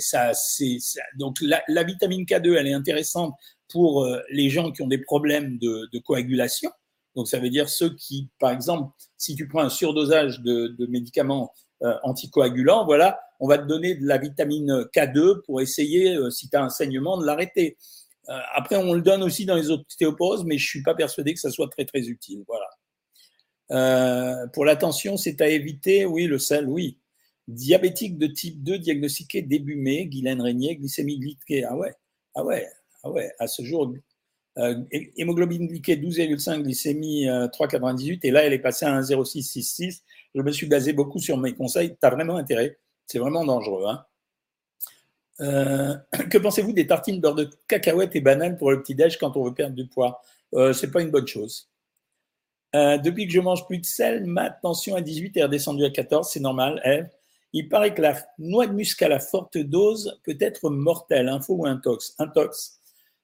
ça, 0.00 0.32
c'est 0.34 0.78
donc 1.14 1.36
la, 1.40 1.62
la, 1.68 1.84
vitamine 1.84 2.24
K2, 2.24 2.56
elle 2.56 2.66
est 2.66 2.72
intéressante 2.72 3.34
pour 3.70 4.04
euh, 4.04 4.20
les 4.30 4.50
gens 4.50 4.70
qui 4.72 4.82
ont 4.82 4.88
des 4.88 4.98
problèmes 4.98 5.58
de, 5.58 5.98
coagulation. 6.04 6.70
Donc, 7.16 7.28
ça 7.28 7.38
veut 7.38 7.50
dire 7.50 7.68
ceux 7.68 7.94
qui, 7.96 8.30
par 8.38 8.50
exemple, 8.50 8.92
si 9.16 9.34
tu 9.34 9.48
prends 9.48 9.62
un 9.62 9.68
surdosage 9.68 10.40
de, 10.40 10.86
médicaments 10.86 11.52
euh, 11.82 11.94
anticoagulants, 12.02 12.84
voilà, 12.84 13.18
on 13.40 13.48
va 13.48 13.58
te 13.58 13.66
donner 13.66 13.94
de 13.94 14.06
la 14.06 14.18
vitamine 14.18 14.84
K2 14.94 15.42
pour 15.44 15.60
essayer, 15.60 16.14
euh, 16.14 16.30
si 16.30 16.48
tu 16.48 16.56
as 16.56 16.62
un 16.62 16.68
saignement, 16.68 17.18
de 17.18 17.24
l'arrêter. 17.24 17.76
après, 18.54 18.76
on 18.76 18.94
le 18.94 19.02
donne 19.02 19.22
aussi 19.22 19.44
dans 19.44 19.56
les 19.56 19.70
ostéoporoses, 19.70 20.44
mais 20.44 20.58
je 20.58 20.68
suis 20.68 20.82
pas 20.82 20.94
persuadé 20.94 21.34
que 21.34 21.40
ça 21.40 21.50
soit 21.50 21.68
très, 21.68 21.84
très 21.84 22.08
utile. 22.08 22.44
Voilà. 22.46 22.68
pour 24.52 24.64
l'attention, 24.64 25.16
c'est 25.16 25.40
à 25.40 25.48
éviter, 25.48 26.04
oui, 26.04 26.26
le 26.26 26.38
sel, 26.38 26.68
oui. 26.68 26.98
Diabétique 27.48 28.18
de 28.18 28.28
type 28.28 28.62
2 28.62 28.78
diagnostiqué 28.78 29.42
début 29.42 29.74
mai, 29.74 30.06
Guylaine 30.06 30.40
Régnier, 30.40 30.76
glycémie 30.76 31.18
glyquée. 31.18 31.64
Ah 31.64 31.76
ouais, 31.76 31.92
ah 32.36 32.44
ouais, 32.44 32.68
ah 33.02 33.10
ouais, 33.10 33.32
à 33.38 33.46
ce 33.46 33.62
jour, 33.62 33.94
euh, 34.58 34.74
hémoglobine 35.16 35.66
glyquée 35.66 35.96
12,5, 35.96 36.62
glycémie 36.62 37.26
3,98, 37.26 38.14
euh, 38.14 38.18
et 38.22 38.30
là, 38.30 38.44
elle 38.44 38.52
est 38.52 38.58
passée 38.58 38.84
à 38.84 39.00
1,0666. 39.00 40.02
Je 40.34 40.42
me 40.42 40.52
suis 40.52 40.66
basé 40.66 40.92
beaucoup 40.92 41.18
sur 41.18 41.36
mes 41.38 41.54
conseils. 41.54 41.90
Tu 41.90 42.06
as 42.06 42.10
vraiment 42.10 42.36
intérêt. 42.36 42.78
C'est 43.06 43.18
vraiment 43.18 43.44
dangereux. 43.44 43.84
Hein. 43.86 44.04
Euh, 45.40 45.96
que 46.30 46.38
pensez-vous 46.38 46.72
des 46.72 46.86
tartines 46.86 47.20
beurre 47.20 47.36
de 47.36 47.50
cacahuètes 47.68 48.14
et 48.16 48.20
bananes 48.20 48.56
pour 48.56 48.70
le 48.70 48.82
petit-déj 48.82 49.18
quand 49.18 49.36
on 49.36 49.44
veut 49.44 49.54
perdre 49.54 49.74
du 49.74 49.86
poids? 49.86 50.20
Euh, 50.54 50.72
C'est 50.72 50.90
pas 50.90 51.00
une 51.00 51.10
bonne 51.10 51.28
chose. 51.28 51.68
depuis 52.74 53.26
que 53.26 53.32
je 53.32 53.40
mange 53.40 53.66
plus 53.66 53.78
de 53.78 53.86
sel, 53.86 54.26
ma 54.26 54.50
tension 54.50 54.94
à 54.94 55.00
18 55.00 55.36
est 55.36 55.42
redescendue 55.44 55.84
à 55.84 55.90
14, 55.90 56.28
c'est 56.28 56.40
normal. 56.40 57.10
Il 57.52 57.68
paraît 57.68 57.94
que 57.94 58.02
la 58.02 58.16
noix 58.38 58.66
de 58.66 58.72
muscade 58.72 59.10
à 59.10 59.18
forte 59.18 59.58
dose 59.58 60.20
peut 60.24 60.36
être 60.40 60.70
mortelle. 60.70 61.28
Info 61.28 61.54
ou 61.54 61.66
intox 61.66 62.14
Intox 62.18 62.79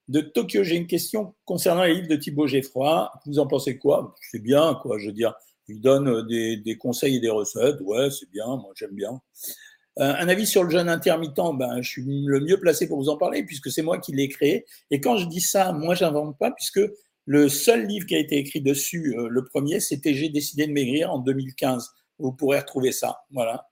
de 0.07 0.21
Tokyo. 0.21 0.63
J'ai 0.63 0.75
une 0.75 0.87
question 0.87 1.35
concernant 1.45 1.83
les 1.83 1.95
livres 1.95 2.07
de 2.07 2.15
Thibaut 2.15 2.47
Geffroy. 2.47 3.11
Vous 3.25 3.39
en 3.39 3.47
pensez 3.47 3.77
quoi? 3.77 4.15
C'est 4.21 4.41
bien, 4.41 4.79
quoi. 4.81 4.97
Je 4.97 5.07
veux 5.07 5.13
dire, 5.13 5.33
il 5.67 5.81
donne 5.81 6.27
des, 6.27 6.77
conseils 6.77 7.17
et 7.17 7.19
des 7.19 7.29
recettes. 7.29 7.81
Ouais, 7.81 8.09
c'est 8.09 8.29
bien. 8.29 8.47
Moi, 8.47 8.71
j'aime 8.75 8.93
bien. 8.93 9.21
Euh, 9.99 10.13
un 10.17 10.27
avis 10.27 10.45
sur 10.45 10.63
le 10.63 10.69
jeûne 10.69 10.89
intermittent, 10.89 11.39
ben, 11.55 11.81
je 11.81 11.89
suis 11.89 12.03
le 12.05 12.39
mieux 12.39 12.59
placé 12.59 12.87
pour 12.87 12.99
vous 12.99 13.09
en 13.09 13.17
parler 13.17 13.43
puisque 13.43 13.71
c'est 13.71 13.81
moi 13.81 13.97
qui 13.97 14.11
l'ai 14.11 14.29
créé. 14.29 14.65
Et 14.91 15.01
quand 15.01 15.17
je 15.17 15.27
dis 15.27 15.41
ça, 15.41 15.71
moi, 15.71 15.95
j'invente 15.95 16.37
pas 16.37 16.51
puisque 16.51 16.81
le 17.25 17.49
seul 17.49 17.87
livre 17.87 18.05
qui 18.05 18.15
a 18.15 18.19
été 18.19 18.37
écrit 18.37 18.61
dessus, 18.61 19.15
euh, 19.17 19.27
le 19.27 19.43
premier, 19.43 19.79
c'était 19.79 20.13
J'ai 20.13 20.29
décidé 20.29 20.67
de 20.67 20.71
maigrir 20.71 21.11
en 21.11 21.19
2015. 21.19 21.89
Vous 22.19 22.31
pourrez 22.31 22.59
retrouver 22.59 22.91
ça. 22.91 23.19
Voilà. 23.31 23.67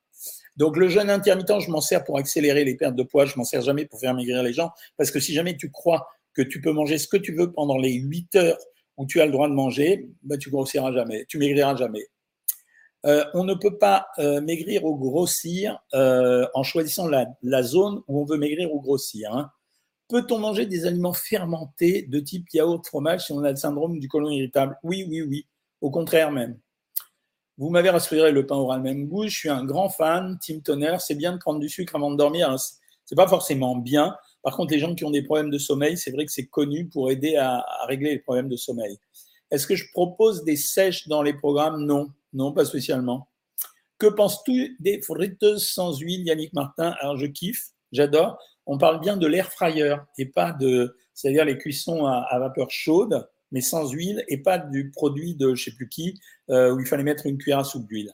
Donc 0.58 0.78
le 0.78 0.88
jeûne 0.88 1.10
intermittent, 1.10 1.60
je 1.60 1.70
m'en 1.70 1.82
sers 1.82 2.04
pour 2.04 2.18
accélérer 2.18 2.64
les 2.64 2.76
pertes 2.76 2.96
de 2.96 3.04
poids, 3.04 3.26
je 3.26 3.38
m'en 3.38 3.44
sers 3.44 3.62
jamais 3.62 3.86
pour 3.86 4.00
faire 4.00 4.14
maigrir 4.14 4.42
les 4.42 4.54
gens, 4.54 4.72
parce 4.98 5.12
que 5.12 5.20
si 5.20 5.34
jamais 5.34 5.58
tu 5.58 5.70
crois 5.70 6.08
que 6.36 6.42
tu 6.42 6.62
peux 6.62 6.72
manger 6.72 6.98
ce 6.98 7.08
que 7.08 7.18
tu 7.18 7.34
veux 7.34 7.52
pendant 7.52 7.78
les 7.78 7.94
8 7.94 8.36
heures 8.36 8.58
où 8.98 9.06
tu 9.06 9.22
as 9.22 9.26
le 9.26 9.32
droit 9.32 9.50
de 9.50 9.54
manger, 9.54 10.10
ben, 10.24 10.38
tu 10.38 10.50
grossiras 10.50 10.94
jamais, 10.94 11.26
tu 11.28 11.38
maigriras 11.38 11.76
jamais. 11.76 12.08
Euh, 13.06 13.24
on 13.34 13.44
ne 13.44 13.54
peut 13.54 13.78
pas 13.78 14.08
euh, 14.18 14.42
maigrir 14.42 14.84
ou 14.84 14.98
grossir 14.98 15.80
euh, 15.94 16.48
en 16.56 16.64
choisissant 16.64 17.08
la, 17.08 17.64
zone 17.64 18.02
où 18.08 18.22
on 18.22 18.26
veut 18.26 18.38
maigrir 18.38 18.74
ou 18.74 18.82
grossir. 18.82 19.32
Hein. 19.34 19.52
Peut-on 20.10 20.40
manger 20.40 20.66
des 20.66 20.86
aliments 20.86 21.14
fermentés 21.14 22.04
de 22.04 22.20
type 22.20 22.48
yaourt, 22.54 22.86
fromage 22.88 23.26
si 23.26 23.32
on 23.32 23.44
a 23.44 23.52
le 23.52 23.58
syndrome 23.58 24.00
du 24.00 24.08
côlon 24.08 24.30
irritable? 24.30 24.78
Oui, 24.84 25.06
oui, 25.08 25.22
oui. 25.22 25.48
Au 25.82 25.92
contraire 25.92 26.32
même. 26.32 26.58
Vous 27.58 27.70
m'avez 27.70 27.90
rassuré, 27.90 28.32
le 28.32 28.46
pain 28.46 28.56
aura 28.56 28.78
le 28.78 28.84
même 28.84 29.08
goût. 29.08 29.28
Je 29.28 29.36
suis 29.36 29.50
un 29.50 29.64
grand 29.64 29.90
fan, 29.90 30.38
Tim 30.46 30.60
Tonner. 30.60 30.98
C'est 31.00 31.16
bien 31.16 31.32
de 31.32 31.38
prendre 31.38 31.60
du 31.60 31.70
sucre 31.70 31.96
avant 31.96 32.12
de 32.12 32.18
dormir. 32.18 32.50
Hein. 32.50 32.58
C'est 33.06 33.16
pas 33.16 33.28
forcément 33.28 33.76
bien, 33.76 34.16
par 34.46 34.56
contre, 34.56 34.74
les 34.74 34.80
gens 34.80 34.94
qui 34.94 35.04
ont 35.04 35.10
des 35.10 35.24
problèmes 35.24 35.50
de 35.50 35.58
sommeil, 35.58 35.98
c'est 35.98 36.12
vrai 36.12 36.24
que 36.24 36.32
c'est 36.32 36.46
connu 36.46 36.88
pour 36.88 37.10
aider 37.10 37.36
à, 37.36 37.66
régler 37.88 38.12
les 38.12 38.20
problèmes 38.20 38.48
de 38.48 38.56
sommeil. 38.56 39.00
Est-ce 39.50 39.66
que 39.66 39.76
je 39.76 39.90
propose 39.92 40.44
des 40.44 40.56
sèches 40.56 41.08
dans 41.08 41.24
les 41.24 41.34
programmes? 41.34 41.84
Non, 41.84 42.12
non, 42.32 42.54
pas 42.54 42.64
spécialement. 42.64 43.28
Que 43.98 44.06
penses-tu 44.06 44.78
des 44.80 45.02
friteuses 45.02 45.68
sans 45.68 45.98
huile, 45.98 46.28
Yannick 46.28 46.54
Martin? 46.54 46.94
Alors, 47.00 47.18
je 47.18 47.26
kiffe, 47.26 47.70
j'adore. 47.92 48.38
On 48.68 48.78
parle 48.78 49.00
bien 49.00 49.18
de 49.18 49.26
l'air 49.26 49.52
fryer 49.52 49.96
et 50.20 50.28
pas 50.28 50.52
de, 50.52 50.96
c'est-à-dire 51.16 51.46
les 51.46 51.58
cuissons 51.58 52.06
à, 52.06 52.38
vapeur 52.38 52.70
chaude, 52.70 53.28
mais 53.52 53.62
sans 53.62 53.90
huile 53.90 54.24
et 54.28 54.38
pas 54.38 54.60
du 54.60 54.92
produit 54.92 55.34
de 55.34 55.56
je 55.56 55.64
sais 55.64 55.76
plus 55.76 55.90
qui 55.90 56.20
euh, 56.52 56.72
où 56.72 56.80
il 56.80 56.86
fallait 56.86 57.02
mettre 57.02 57.26
une 57.26 57.40
cuillère 57.40 57.60
à 57.60 57.64
soupe 57.64 57.88
d'huile. 57.88 58.14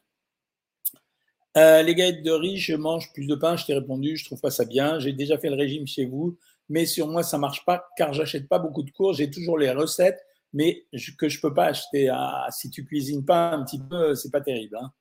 Euh, 1.57 1.81
les 1.81 1.95
galettes 1.95 2.23
de 2.23 2.31
riz, 2.31 2.57
je 2.57 2.75
mange 2.75 3.11
plus 3.13 3.27
de 3.27 3.35
pain. 3.35 3.57
Je 3.57 3.65
t'ai 3.65 3.73
répondu, 3.73 4.15
je 4.17 4.25
trouve 4.25 4.39
pas 4.39 4.51
ça 4.51 4.65
bien. 4.65 4.99
J'ai 4.99 5.13
déjà 5.13 5.37
fait 5.37 5.49
le 5.49 5.55
régime 5.55 5.87
chez 5.87 6.05
vous. 6.05 6.37
mais 6.69 6.85
sur 6.85 7.07
moi, 7.07 7.23
ça 7.23 7.37
marche 7.37 7.65
pas 7.65 7.85
car 7.97 8.13
j'achète 8.13 8.47
pas 8.47 8.59
beaucoup 8.59 8.83
de 8.83 8.91
cours. 8.91 9.13
J'ai 9.13 9.29
toujours 9.29 9.57
les 9.57 9.71
recettes, 9.71 10.19
mais 10.53 10.85
que 11.17 11.29
je 11.29 11.41
peux 11.41 11.53
pas 11.53 11.65
acheter. 11.65 12.09
À, 12.09 12.47
si 12.51 12.69
tu 12.69 12.85
cuisines 12.85 13.25
pas 13.25 13.51
un 13.51 13.63
petit 13.63 13.79
peu, 13.79 14.15
c'est 14.15 14.31
pas 14.31 14.41
terrible. 14.41 14.77
Hein. 14.81 14.91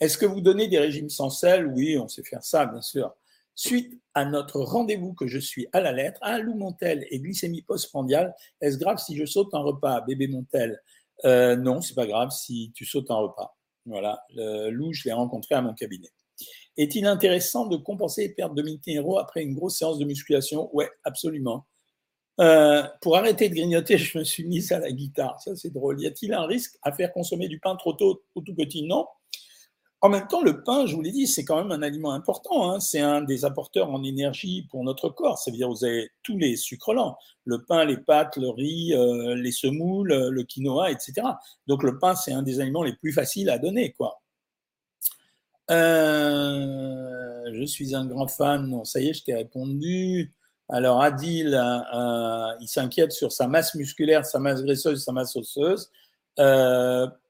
Est-ce 0.00 0.18
que 0.18 0.26
vous 0.26 0.40
donnez 0.40 0.68
des 0.68 0.78
régimes 0.78 1.08
sans 1.08 1.30
sel? 1.30 1.66
Oui, 1.68 1.98
on 1.98 2.08
sait 2.08 2.22
faire 2.24 2.44
ça, 2.44 2.66
bien 2.66 2.82
sûr. 2.82 3.14
Suite 3.54 3.98
à 4.12 4.26
notre 4.26 4.60
rendez-vous 4.60 5.14
que 5.14 5.26
je 5.26 5.38
suis 5.38 5.66
à 5.72 5.80
la 5.80 5.92
lettre, 5.92 6.18
à 6.22 6.38
Lou 6.38 6.54
Montel 6.54 7.06
et 7.10 7.20
glycémie 7.20 7.62
postprandiale, 7.62 8.34
est-ce 8.60 8.76
grave 8.76 8.98
si 8.98 9.16
je 9.16 9.24
saute 9.24 9.54
un 9.54 9.60
repas, 9.60 10.02
bébé 10.02 10.28
Montel 10.28 10.82
euh, 11.24 11.56
Non, 11.56 11.80
c'est 11.80 11.94
pas 11.94 12.06
grave 12.06 12.30
si 12.30 12.72
tu 12.74 12.84
sautes 12.84 13.10
un 13.10 13.16
repas. 13.16 13.55
Voilà, 13.86 14.20
Lou, 14.70 14.92
je 14.92 15.04
l'ai 15.04 15.12
rencontré 15.12 15.54
à 15.54 15.62
mon 15.62 15.72
cabinet. 15.72 16.10
Est-il 16.76 17.06
intéressant 17.06 17.66
de 17.66 17.76
compenser 17.76 18.22
les 18.22 18.34
pertes 18.34 18.54
de 18.54 18.64
héros 18.86 19.18
après 19.18 19.42
une 19.42 19.54
grosse 19.54 19.78
séance 19.78 19.98
de 19.98 20.04
musculation? 20.04 20.68
Oui, 20.72 20.84
absolument. 21.04 21.66
Euh, 22.38 22.82
pour 23.00 23.16
arrêter 23.16 23.48
de 23.48 23.54
grignoter, 23.54 23.96
je 23.98 24.18
me 24.18 24.24
suis 24.24 24.44
mis 24.44 24.72
à 24.72 24.78
la 24.78 24.92
guitare. 24.92 25.40
Ça, 25.40 25.56
c'est 25.56 25.72
drôle. 25.72 26.00
Y 26.00 26.06
a-t-il 26.06 26.34
un 26.34 26.44
risque 26.46 26.76
à 26.82 26.92
faire 26.92 27.12
consommer 27.12 27.48
du 27.48 27.58
pain 27.58 27.76
trop 27.76 27.94
tôt 27.94 28.22
ou 28.34 28.42
tout 28.42 28.54
petit? 28.54 28.82
Non. 28.82 29.06
En 30.06 30.08
même 30.08 30.28
temps, 30.28 30.40
le 30.40 30.62
pain, 30.62 30.86
je 30.86 30.94
vous 30.94 31.02
l'ai 31.02 31.10
dit, 31.10 31.26
c'est 31.26 31.44
quand 31.44 31.56
même 31.56 31.72
un 31.72 31.82
aliment 31.82 32.12
important. 32.12 32.70
Hein. 32.70 32.78
C'est 32.78 33.00
un 33.00 33.22
des 33.22 33.44
apporteurs 33.44 33.90
en 33.90 34.04
énergie 34.04 34.64
pour 34.70 34.84
notre 34.84 35.08
corps. 35.08 35.36
Ça 35.36 35.50
veut 35.50 35.56
dire 35.56 35.68
vous 35.68 35.84
avez 35.84 36.10
tous 36.22 36.38
les 36.38 36.54
sucres 36.54 36.94
lents, 36.94 37.18
le 37.44 37.64
pain, 37.64 37.84
les 37.84 37.96
pâtes, 37.96 38.36
le 38.36 38.48
riz, 38.50 38.94
euh, 38.94 39.34
les 39.34 39.50
semoules, 39.50 40.14
le 40.30 40.42
quinoa, 40.44 40.92
etc. 40.92 41.26
Donc 41.66 41.82
le 41.82 41.98
pain, 41.98 42.14
c'est 42.14 42.32
un 42.32 42.42
des 42.42 42.60
aliments 42.60 42.84
les 42.84 42.92
plus 42.92 43.12
faciles 43.12 43.50
à 43.50 43.58
donner, 43.58 43.94
quoi. 43.94 44.22
Euh, 45.72 47.52
je 47.52 47.64
suis 47.64 47.96
un 47.96 48.06
grand 48.06 48.28
fan. 48.28 48.84
Ça 48.84 49.00
y 49.00 49.08
est, 49.08 49.12
je 49.12 49.24
t'ai 49.24 49.34
répondu. 49.34 50.32
Alors 50.68 51.02
Adil, 51.02 51.52
euh, 51.52 52.52
il 52.60 52.68
s'inquiète 52.68 53.10
sur 53.10 53.32
sa 53.32 53.48
masse 53.48 53.74
musculaire, 53.74 54.24
sa 54.24 54.38
masse 54.38 54.62
graisseuse, 54.62 55.02
sa 55.02 55.10
masse 55.10 55.34
osseuse. 55.34 55.90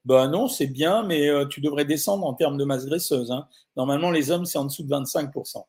Ben 0.06 0.28
non, 0.28 0.46
c'est 0.46 0.68
bien, 0.68 1.02
mais 1.02 1.28
euh, 1.28 1.46
tu 1.46 1.60
devrais 1.60 1.84
descendre 1.84 2.25
en 2.25 2.32
termes 2.32 2.56
de 2.56 2.64
masse 2.64 2.86
graisseuse. 2.86 3.32
Hein. 3.32 3.48
Normalement, 3.76 4.12
les 4.12 4.30
hommes, 4.30 4.44
c'est 4.44 4.56
en 4.56 4.64
dessous 4.64 4.84
de 4.84 4.88
25%. 4.88 5.64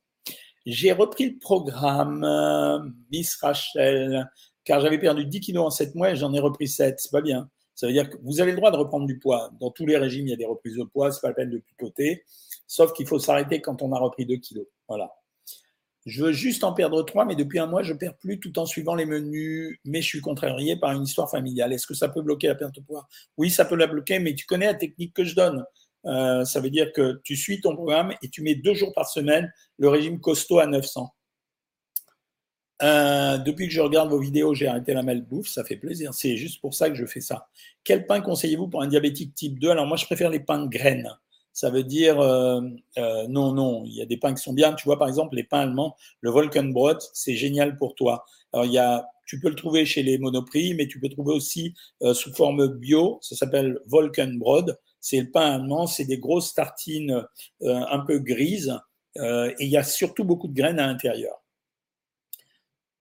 J'ai 0.68 0.92
repris 0.92 1.32
le 1.32 1.40
programme, 1.40 2.24
euh, 2.24 2.78
Miss 3.12 3.36
Rachel, 3.38 4.30
car 4.64 4.80
j'avais 4.80 5.00
perdu 5.00 5.26
10 5.26 5.40
kilos 5.40 5.66
en 5.66 5.70
7 5.72 5.96
mois 5.96 6.12
et 6.12 6.16
j'en 6.16 6.32
ai 6.34 6.40
repris 6.40 6.68
7. 6.68 7.00
C'est 7.00 7.12
pas 7.12 7.22
bien. 7.22 7.50
Ça 7.74 7.88
veut 7.88 7.94
dire 7.94 8.12
que 8.12 8.18
vous 8.22 8.40
avez 8.40 8.52
le 8.52 8.58
droit 8.58 8.70
de 8.70 8.78
reprendre 8.78 9.08
du 9.08 9.18
poids. 9.18 9.50
Dans 9.60 9.72
tous 9.72 9.88
les 9.88 9.98
régimes, 9.98 10.28
il 10.28 10.30
y 10.30 10.34
a 10.34 10.38
des 10.38 10.46
reprises 10.46 10.76
de 10.76 10.84
poids, 10.84 11.12
c'est 11.12 11.22
pas 11.22 11.30
la 11.30 11.34
peine 11.34 11.50
de 11.50 11.58
picoter. 11.58 12.24
Sauf 12.68 12.94
qu'il 12.94 13.08
faut 13.08 13.18
s'arrêter 13.18 13.60
quand 13.60 13.82
on 13.82 13.92
a 13.92 13.98
repris 13.98 14.28
2 14.28 14.36
kilos. 14.36 14.68
Voilà. 14.88 15.12
Je 16.08 16.24
veux 16.24 16.32
juste 16.32 16.64
en 16.64 16.72
perdre 16.72 17.04
trois, 17.04 17.26
mais 17.26 17.36
depuis 17.36 17.60
un 17.60 17.68
mois, 17.68 17.84
je 17.84 17.92
perds 17.92 18.16
plus 18.16 18.40
tout 18.40 18.58
en 18.60 18.66
suivant 18.66 18.96
les 18.96 19.06
menus, 19.06 19.78
mais 19.84 20.02
je 20.02 20.08
suis 20.08 20.22
contrarié 20.22 20.78
par 20.78 20.94
une 20.94 21.04
histoire 21.04 21.30
familiale. 21.30 21.74
Est-ce 21.74 21.86
que 21.86 21.94
ça 21.94 22.08
peut 22.08 22.22
bloquer 22.22 22.48
la 22.48 22.56
perte 22.56 22.76
de 22.76 22.80
poids 22.80 23.10
Oui, 23.36 23.50
ça 23.50 23.66
peut 23.66 23.76
la 23.76 23.88
bloquer, 23.88 24.20
mais 24.20 24.34
tu 24.34 24.46
connais 24.46 24.68
la 24.68 24.74
technique 24.74 25.14
que 25.14 25.26
je 25.26 25.36
donne. 25.36 25.66
Euh, 26.06 26.46
ça 26.46 26.62
veut 26.62 26.70
dire 26.70 26.94
que 26.94 27.20
tu 27.26 27.36
suis 27.36 27.60
ton 27.60 27.76
programme 27.76 28.14
et 28.22 28.30
tu 28.30 28.42
mets 28.42 28.56
deux 28.56 28.74
jours 28.74 28.94
par 28.94 29.10
semaine 29.10 29.52
le 29.78 29.90
régime 29.90 30.22
costaud 30.22 30.60
à 30.60 30.66
900. 30.66 31.14
Euh, 32.84 33.38
depuis 33.40 33.68
que 33.68 33.74
je 33.74 33.82
regarde 33.82 34.10
vos 34.10 34.20
vidéos, 34.20 34.54
j'ai 34.54 34.68
arrêté 34.68 34.94
la 34.94 35.04
malbouffe, 35.04 35.50
ça 35.50 35.66
fait 35.66 35.76
plaisir. 35.76 36.14
C'est 36.14 36.38
juste 36.38 36.62
pour 36.62 36.74
ça 36.74 36.90
que 36.90 36.96
je 36.96 37.06
fais 37.06 37.20
ça. 37.20 37.50
Quel 37.84 38.06
pain 38.06 38.22
conseillez-vous 38.22 38.70
pour 38.70 38.82
un 38.82 38.88
diabétique 38.88 39.36
type 39.36 39.60
2 39.60 39.72
Alors 39.72 39.86
moi, 39.86 39.98
je 39.98 40.06
préfère 40.06 40.30
les 40.30 40.40
pains 40.40 40.64
de 40.64 40.70
graines 40.70 41.10
ça 41.58 41.72
veut 41.72 41.84
dire 41.84 42.20
euh, 42.20 42.62
euh, 43.00 43.28
non, 43.30 43.52
non, 43.52 43.84
il 43.84 43.96
y 43.96 44.02
a 44.04 44.06
des 44.06 44.18
pains 44.18 44.32
qui 44.36 44.44
sont 44.44 44.54
bien. 44.54 44.74
Tu 44.74 44.84
vois, 44.86 45.00
par 45.00 45.08
exemple, 45.08 45.36
les 45.36 45.44
pains 45.44 45.62
allemands, 45.62 45.96
le 46.22 46.30
Volkenbrot, 46.30 47.00
c'est 47.14 47.34
génial 47.34 47.78
pour 47.78 47.96
toi. 47.96 48.26
Alors, 48.54 48.68
il 48.68 48.74
y 48.74 48.78
a, 48.78 49.08
tu 49.26 49.40
peux 49.40 49.50
le 49.50 49.56
trouver 49.56 49.84
chez 49.84 50.04
les 50.04 50.20
monoprix, 50.20 50.76
mais 50.76 50.88
tu 50.88 51.00
peux 51.00 51.08
le 51.08 51.14
trouver 51.14 51.34
aussi 51.34 51.74
euh, 52.04 52.14
sous 52.14 52.32
forme 52.32 52.68
bio. 52.68 53.18
Ça 53.24 53.36
s'appelle 53.36 53.80
Volkenbrot. 53.88 54.66
C'est 55.02 55.20
le 55.20 55.32
pain 55.32 55.56
allemand, 55.56 55.88
c'est 55.88 56.06
des 56.06 56.20
grosses 56.20 56.54
tartines 56.54 57.26
un 57.62 58.00
peu 58.02 58.20
grises 58.20 58.78
et 59.16 59.56
il 59.60 59.70
y 59.70 59.78
a 59.78 59.84
surtout 59.84 60.26
beaucoup 60.26 60.48
de 60.48 60.54
graines 60.54 60.80
à 60.80 60.86
l'intérieur. 60.86 61.42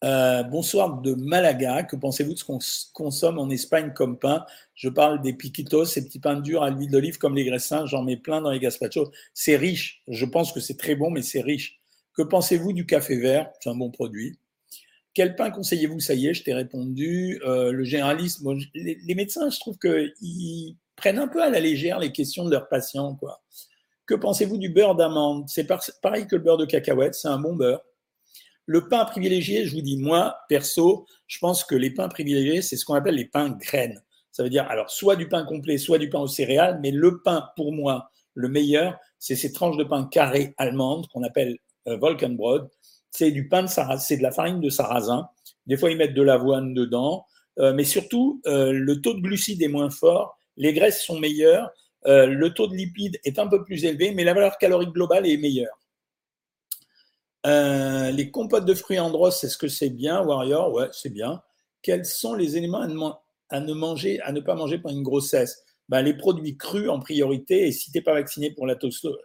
Euh, 0.07 0.45
bonsoir 0.45 1.01
de 1.01 1.15
Malaga. 1.15 1.83
Que 1.83 1.97
pensez-vous 1.97 2.35
de 2.35 2.39
ce 2.39 2.45
qu'on 2.45 2.61
consomme 2.93 3.41
en 3.41 3.51
Espagne 3.51 3.93
comme 3.93 4.21
pain? 4.21 4.47
Je 4.77 4.89
parle 4.89 5.21
des 5.21 5.33
piquitos, 5.33 5.85
ces 5.85 6.05
petits 6.05 6.21
pains 6.21 6.39
durs 6.39 6.63
à 6.63 6.71
l'huile 6.71 6.93
d'olive 6.93 7.19
comme 7.19 7.35
les 7.35 7.45
graissins. 7.45 7.87
J'en 7.87 8.05
mets 8.05 8.17
plein 8.17 8.41
dans 8.41 8.53
les 8.53 8.61
gazpachos. 8.61 9.11
C'est 9.35 9.57
riche. 9.57 10.03
Je 10.07 10.25
pense 10.25 10.53
que 10.53 10.61
c'est 10.61 10.77
très 10.77 10.95
bon, 10.95 11.11
mais 11.11 11.23
c'est 11.23 11.41
riche. 11.41 11.81
Que 12.17 12.23
pensez-vous 12.23 12.73
du 12.73 12.87
café 12.87 13.17
vert? 13.17 13.51
C'est 13.61 13.69
un 13.69 13.75
bon 13.75 13.91
produit. 13.91 14.39
Quel 15.13 15.35
pain 15.35 15.51
conseillez-vous? 15.51 15.99
Ça 15.99 16.15
y 16.15 16.29
est, 16.29 16.35
je 16.35 16.45
t'ai 16.45 16.55
répondu. 16.55 17.41
Euh, 17.45 17.73
le 17.73 17.83
généraliste, 17.83 18.43
les, 18.75 19.15
médecins, 19.17 19.51
je 19.51 19.59
trouve 19.59 19.77
qu'ils 19.77 20.77
prennent 20.95 21.19
un 21.19 21.27
peu 21.27 21.43
à 21.43 21.51
la 21.51 21.59
légère 21.59 21.99
les 21.99 22.13
questions 22.13 22.45
de 22.45 22.53
leurs 22.53 22.69
patients. 22.69 23.17
Quoi. 23.17 23.43
Que 24.07 24.15
pensez-vous 24.15 24.59
du 24.59 24.69
beurre 24.69 24.95
d'amande? 24.95 25.49
C'est 25.49 25.67
pareil 26.01 26.29
que 26.29 26.37
le 26.37 26.43
beurre 26.43 26.59
de 26.59 26.65
cacahuète, 26.65 27.17
c'est 27.17 27.29
un 27.29 27.41
bon 27.41 27.57
beurre. 27.57 27.83
Le 28.67 28.89
pain 28.89 29.05
privilégié, 29.05 29.65
je 29.65 29.75
vous 29.75 29.81
dis, 29.81 29.97
moi, 29.97 30.37
perso, 30.49 31.07
je 31.29 31.39
pense 31.39 31.63
que 31.63 31.77
les 31.77 31.91
pains 31.91 32.09
privilégiés, 32.09 32.63
c'est 32.63 32.77
ce 32.77 32.85
qu'on 32.85 32.95
appelle 32.95 33.15
les 33.15 33.25
pains 33.25 33.51
graines. 33.51 34.03
Ça 34.33 34.43
veut 34.43 34.51
dire, 34.51 34.67
alors, 34.69 34.91
soit 34.91 35.15
du 35.15 35.29
pain 35.29 35.45
complet, 35.45 35.79
soit 35.79 35.99
du 35.99 36.11
pain 36.11 36.19
aux 36.19 36.27
céréales, 36.27 36.81
mais 36.83 36.91
le 36.91 37.23
pain, 37.23 37.49
pour 37.55 37.73
moi, 37.73 38.11
le 38.35 38.49
meilleur, 38.49 38.99
c'est 39.19 39.37
ces 39.37 39.53
tranches 39.53 39.77
de 39.77 39.85
pain 39.85 40.05
carré 40.11 40.53
allemande 40.59 41.07
qu'on 41.13 41.23
appelle 41.23 41.57
euh, 41.89 41.97
Volkenbrot. 41.97 42.69
C'est 43.11 43.31
du 43.31 43.49
pain 43.49 43.63
de 43.63 43.69
sarrasin, 43.69 44.03
c'est 44.03 44.17
de 44.17 44.23
la 44.23 44.33
farine 44.33 44.61
de 44.61 44.69
sarrasin. 44.69 45.29
Des 45.67 45.77
fois, 45.77 45.91
ils 45.91 45.97
mettent 45.97 46.15
de 46.15 46.23
l'avoine 46.23 46.75
dedans, 46.75 47.25
euh, 47.61 47.73
mais 47.73 47.85
surtout, 47.85 48.43
euh, 48.47 48.73
le 48.73 49.01
taux 49.01 49.15
de 49.15 49.21
glucides 49.21 49.63
est 49.63 49.69
moins 49.69 49.91
fort, 49.91 50.37
les 50.57 50.73
graisses 50.73 51.03
sont 51.03 51.19
meilleures, 51.19 51.71
le 52.05 52.49
taux 52.51 52.69
de 52.69 52.75
lipides 52.77 53.19
est 53.25 53.41
un 53.41 53.49
peu 53.49 53.65
plus 53.65 53.85
élevé, 53.85 54.13
mais 54.13 54.23
la 54.23 54.33
valeur 54.33 54.59
calorique 54.59 54.93
globale 54.93 55.27
est 55.27 55.37
meilleure. 55.39 55.77
Euh, 57.47 58.11
les 58.11 58.31
compotes 58.31 58.65
de 58.65 58.75
fruits 58.75 58.99
Andros, 58.99 59.45
est-ce 59.45 59.57
que 59.57 59.69
c'est 59.69 59.91
bien, 59.91 60.21
Warrior? 60.21 60.73
Ouais, 60.73 60.89
c'est 60.93 61.13
bien. 61.13 61.43
Quels 61.83 62.05
sont 62.05 62.35
les 62.35 62.57
éléments 62.57 62.81
à 63.51 63.61
ne, 63.61 63.73
manger, 63.73 64.21
à 64.23 64.33
ne 64.33 64.41
pas 64.41 64.57
manger 64.57 64.79
pendant 64.79 64.97
une 64.97 65.05
grossesse? 65.05 65.63
Ben, 65.89 66.03
Les 66.03 66.15
produits 66.15 66.57
crus 66.57 66.89
en 66.89 66.99
priorité, 66.99 67.69
et 67.69 67.73
si 67.73 67.93
tu 67.93 68.03
pas 68.03 68.15
vacciné 68.15 68.51
pour 68.51 68.67
la, 68.67 68.75
toxo, 68.75 69.17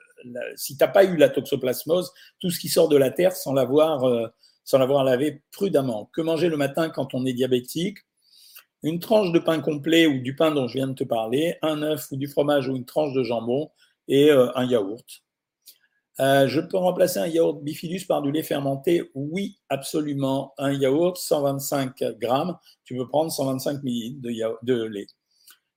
si 0.56 0.78
tu 0.78 0.84
n'as 0.84 0.90
pas 0.90 1.04
eu 1.04 1.18
la 1.18 1.30
toxoplasmose, 1.30 2.12
tout 2.40 2.52
ce 2.52 2.60
qui 2.60 2.70
sort 2.70 2.90
de 2.90 2.98
la 2.98 3.10
terre 3.10 3.36
sans 3.36 3.54
l'avoir 3.54 4.04
euh, 4.04 4.28
sans 4.64 4.78
l'avoir 4.78 5.04
lavé 5.04 5.42
prudemment. 5.52 6.10
Que 6.14 6.22
manger 6.22 6.50
le 6.50 6.58
matin 6.58 6.90
quand 6.90 7.16
on 7.16 7.26
est 7.26 7.34
diabétique? 7.34 7.98
Une 8.84 9.00
tranche 9.00 9.32
de 9.32 9.40
pain 9.40 9.60
complet 9.60 10.06
ou 10.08 10.20
du 10.22 10.36
pain 10.36 10.52
dont 10.52 10.68
je 10.68 10.76
viens 10.76 10.88
de 10.88 10.94
te 10.94 11.04
parler, 11.04 11.58
un 11.62 11.82
œuf 11.82 12.12
ou 12.12 12.18
du 12.18 12.28
fromage 12.28 12.68
ou 12.68 12.76
une 12.76 12.86
tranche 12.86 13.14
de 13.14 13.24
jambon 13.24 13.72
et 14.08 14.32
euh, 14.32 14.56
un 14.56 14.66
yaourt. 14.66 15.24
Euh, 16.22 16.48
je 16.48 16.62
peux 16.62 16.78
remplacer 16.78 17.20
un 17.20 17.26
yaourt 17.26 17.64
bifidus 17.64 18.06
par 18.06 18.22
du 18.22 18.32
lait 18.32 18.44
fermenté 18.44 19.10
Oui, 19.16 19.58
absolument. 19.70 20.54
Un 20.60 20.72
yaourt, 20.74 21.18
125 21.18 22.04
grammes. 22.20 22.58
Tu 22.84 22.96
peux 22.96 23.08
prendre 23.08 23.32
125 23.32 23.82
millilitres 23.82 24.22
de, 24.22 24.84
lait. 24.84 25.08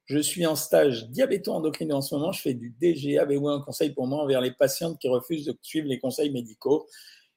Je 0.04 0.18
suis 0.18 0.44
en 0.44 0.54
stage 0.54 1.08
diabéto-endocrine 1.08 1.94
en 1.94 2.02
ce 2.02 2.14
moment. 2.14 2.30
Je 2.30 2.42
fais 2.42 2.52
du 2.52 2.74
DG. 2.78 3.18
Avez-vous 3.18 3.48
un 3.48 3.62
conseil 3.62 3.90
pour 3.94 4.06
moi 4.06 4.22
envers 4.22 4.42
les 4.42 4.52
patientes 4.52 4.98
qui 4.98 5.08
refusent 5.08 5.46
de 5.46 5.56
suivre 5.62 5.88
les 5.88 5.98
conseils 5.98 6.30
médicaux? 6.30 6.86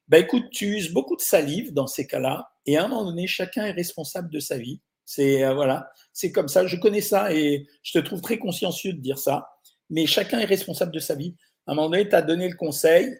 Ben 0.09 0.23
écoute, 0.23 0.45
tu 0.51 0.65
uses 0.75 0.91
beaucoup 0.91 1.15
de 1.15 1.21
salive 1.21 1.73
dans 1.73 1.87
ces 1.87 2.07
cas-là, 2.07 2.49
et 2.65 2.77
à 2.77 2.85
un 2.85 2.87
moment 2.87 3.03
donné, 3.03 3.27
chacun 3.27 3.65
est 3.65 3.71
responsable 3.71 4.29
de 4.29 4.39
sa 4.39 4.57
vie. 4.57 4.79
C'est 5.05 5.43
euh, 5.43 5.53
voilà, 5.53 5.89
c'est 6.11 6.31
comme 6.33 6.47
ça. 6.49 6.65
Je 6.65 6.75
connais 6.75 7.01
ça 7.01 7.33
et 7.33 7.67
je 7.83 7.97
te 7.97 7.99
trouve 7.99 8.21
très 8.21 8.37
consciencieux 8.37 8.93
de 8.93 8.99
dire 8.99 9.17
ça. 9.17 9.49
Mais 9.89 10.05
chacun 10.05 10.39
est 10.39 10.45
responsable 10.45 10.91
de 10.91 10.99
sa 10.99 11.15
vie. 11.15 11.35
À 11.67 11.73
un 11.73 11.75
moment 11.75 11.89
donné, 11.89 12.07
tu 12.07 12.15
as 12.15 12.21
donné 12.21 12.47
le 12.47 12.55
conseil. 12.55 13.17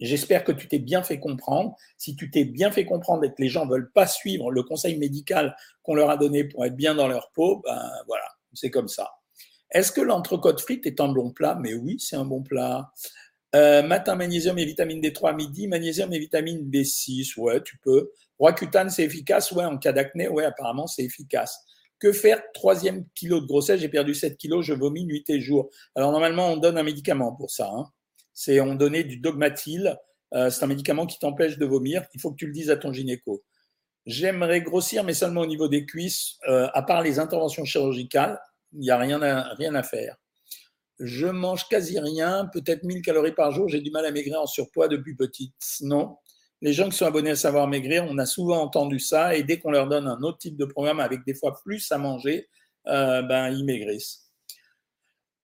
J'espère 0.00 0.44
que 0.44 0.52
tu 0.52 0.68
t'es 0.68 0.78
bien 0.78 1.02
fait 1.02 1.18
comprendre. 1.18 1.76
Si 1.98 2.16
tu 2.16 2.30
t'es 2.30 2.44
bien 2.44 2.70
fait 2.70 2.84
comprendre 2.84 3.24
et 3.24 3.28
que 3.28 3.40
les 3.40 3.48
gens 3.48 3.66
ne 3.66 3.70
veulent 3.70 3.92
pas 3.92 4.06
suivre 4.06 4.50
le 4.50 4.62
conseil 4.62 4.96
médical 4.98 5.56
qu'on 5.82 5.94
leur 5.94 6.10
a 6.10 6.16
donné 6.16 6.44
pour 6.44 6.64
être 6.64 6.76
bien 6.76 6.94
dans 6.94 7.08
leur 7.08 7.30
peau, 7.32 7.60
ben 7.64 7.90
voilà, 8.06 8.24
c'est 8.54 8.70
comme 8.70 8.88
ça. 8.88 9.10
Est-ce 9.70 9.90
que 9.90 10.00
l'entrecôte 10.00 10.60
frite 10.60 10.86
est 10.86 11.00
un 11.00 11.08
bon 11.08 11.30
plat? 11.30 11.56
Mais 11.60 11.74
oui, 11.74 11.98
c'est 11.98 12.16
un 12.16 12.24
bon 12.24 12.42
plat. 12.42 12.92
Euh, 13.54 13.82
matin, 13.82 14.14
magnésium 14.14 14.58
et 14.58 14.64
vitamine 14.64 15.00
D3 15.00 15.36
midi, 15.36 15.66
magnésium 15.66 16.12
et 16.12 16.18
vitamine 16.18 16.68
B6, 16.70 17.38
ouais, 17.38 17.62
tu 17.62 17.78
peux. 17.78 18.10
Roaccutane, 18.38 18.90
c'est 18.90 19.04
efficace, 19.04 19.52
ouais, 19.52 19.64
en 19.64 19.78
cas 19.78 19.92
d'acné, 19.92 20.28
ouais, 20.28 20.44
apparemment, 20.44 20.86
c'est 20.86 21.02
efficace. 21.02 21.64
Que 22.02 22.12
faire 22.12 22.42
Troisième 22.52 23.06
kilo 23.14 23.40
de 23.40 23.46
grossesse, 23.46 23.80
j'ai 23.80 23.88
perdu 23.88 24.12
7 24.12 24.36
kilos, 24.36 24.66
je 24.66 24.74
vomis 24.74 25.04
nuit 25.04 25.22
et 25.28 25.40
jour. 25.40 25.70
Alors 25.94 26.10
normalement, 26.10 26.48
on 26.48 26.56
donne 26.56 26.76
un 26.76 26.82
médicament 26.82 27.32
pour 27.32 27.52
ça. 27.52 27.70
Hein. 27.72 27.84
C'est 28.34 28.58
on 28.60 28.74
donnait 28.74 29.04
du 29.04 29.18
dogmatil. 29.18 29.96
Euh, 30.34 30.50
c'est 30.50 30.64
un 30.64 30.66
médicament 30.66 31.06
qui 31.06 31.20
t'empêche 31.20 31.58
de 31.58 31.64
vomir. 31.64 32.04
Il 32.12 32.20
faut 32.20 32.32
que 32.32 32.36
tu 32.36 32.46
le 32.46 32.52
dises 32.52 32.70
à 32.70 32.76
ton 32.76 32.92
gynéco. 32.92 33.44
J'aimerais 34.04 34.62
grossir, 34.62 35.04
mais 35.04 35.14
seulement 35.14 35.42
au 35.42 35.46
niveau 35.46 35.68
des 35.68 35.86
cuisses. 35.86 36.38
Euh, 36.48 36.66
à 36.74 36.82
part 36.82 37.02
les 37.02 37.20
interventions 37.20 37.64
chirurgicales, 37.64 38.40
il 38.72 38.80
n'y 38.80 38.90
a 38.90 38.98
rien 38.98 39.22
à, 39.22 39.54
rien 39.54 39.76
à 39.76 39.84
faire. 39.84 40.16
Je 40.98 41.28
mange 41.28 41.68
quasi 41.68 42.00
rien, 42.00 42.50
peut-être 42.52 42.82
1000 42.82 43.02
calories 43.02 43.30
par 43.30 43.52
jour. 43.52 43.68
J'ai 43.68 43.80
du 43.80 43.92
mal 43.92 44.06
à 44.06 44.10
maigrir 44.10 44.40
en 44.40 44.46
surpoids 44.48 44.88
depuis 44.88 45.14
petite. 45.14 45.54
Non. 45.82 46.16
Les 46.62 46.72
gens 46.72 46.88
qui 46.88 46.96
sont 46.96 47.06
abonnés 47.06 47.30
à 47.30 47.36
Savoir 47.36 47.66
Maigrir, 47.66 48.06
on 48.08 48.16
a 48.18 48.24
souvent 48.24 48.60
entendu 48.62 49.00
ça, 49.00 49.34
et 49.34 49.42
dès 49.42 49.58
qu'on 49.58 49.72
leur 49.72 49.88
donne 49.88 50.06
un 50.06 50.22
autre 50.22 50.38
type 50.38 50.56
de 50.56 50.64
programme 50.64 51.00
avec 51.00 51.24
des 51.24 51.34
fois 51.34 51.60
plus 51.64 51.90
à 51.90 51.98
manger, 51.98 52.48
euh, 52.86 53.20
ben, 53.22 53.50
ils 53.50 53.64
maigrissent. 53.64 54.30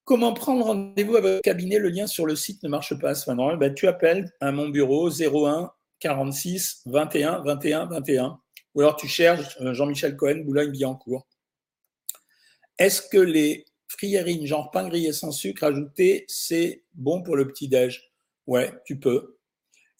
Comment 0.05 0.33
prendre 0.33 0.65
rendez-vous 0.65 1.17
à 1.17 1.21
votre 1.21 1.41
cabinet? 1.41 1.77
Le 1.77 1.89
lien 1.89 2.07
sur 2.07 2.25
le 2.25 2.37
site 2.37 2.63
ne 2.63 2.69
marche 2.69 2.97
pas, 2.97 3.15
Sven 3.15 3.37
ben, 3.57 3.75
Tu 3.75 3.87
appelles 3.87 4.31
à 4.39 4.53
mon 4.53 4.69
bureau 4.69 5.09
01 5.09 5.71
46 5.99 6.83
21 6.85 7.41
21 7.43 7.85
21. 7.87 8.39
Ou 8.75 8.81
alors 8.81 8.95
tu 8.95 9.09
cherches 9.09 9.57
euh, 9.59 9.73
Jean-Michel 9.73 10.15
Cohen, 10.15 10.43
Boulogne-Billancourt. 10.45 11.27
Est-ce 12.77 13.01
que 13.01 13.17
les 13.17 13.65
friérines, 13.89 14.45
genre 14.45 14.71
pain 14.71 14.87
grillé 14.87 15.11
sans 15.11 15.31
sucre 15.31 15.65
ajouté, 15.65 16.23
c'est 16.29 16.85
bon 16.93 17.21
pour 17.21 17.35
le 17.35 17.45
petit-déj? 17.45 18.09
Ouais, 18.47 18.73
tu 18.85 18.97
peux. 18.97 19.38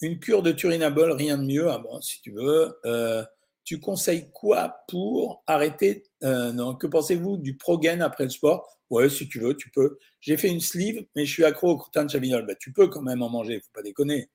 Une 0.01 0.19
cure 0.19 0.43
de 0.43 0.51
turinabol, 0.51 1.11
rien 1.11 1.37
de 1.37 1.43
mieux. 1.43 1.69
Ah 1.69 1.77
bon, 1.79 1.99
si 2.01 2.21
tu 2.21 2.31
veux. 2.31 2.79
Euh, 2.85 3.23
tu 3.65 3.79
conseilles 3.79 4.29
quoi 4.31 4.77
pour 4.87 5.43
arrêter 5.45 6.03
euh, 6.23 6.51
Non, 6.53 6.75
que 6.75 6.87
pensez-vous 6.87 7.37
du 7.37 7.55
progaine 7.57 8.01
après 8.01 8.23
le 8.23 8.29
sport? 8.29 8.79
Ouais, 8.89 9.09
si 9.09 9.27
tu 9.27 9.39
veux, 9.39 9.55
tu 9.55 9.69
peux. 9.69 9.99
J'ai 10.21 10.37
fait 10.37 10.47
une 10.49 10.61
sleeve, 10.61 11.05
mais 11.15 11.25
je 11.25 11.31
suis 11.31 11.45
accro 11.45 11.69
au 11.71 11.77
crottin 11.77 12.05
de 12.05 12.09
chavinol. 12.09 12.45
Bah, 12.45 12.55
tu 12.55 12.71
peux 12.73 12.87
quand 12.87 13.01
même 13.01 13.21
en 13.21 13.29
manger, 13.29 13.59
faut 13.59 13.71
pas 13.73 13.83
déconner. 13.83 14.29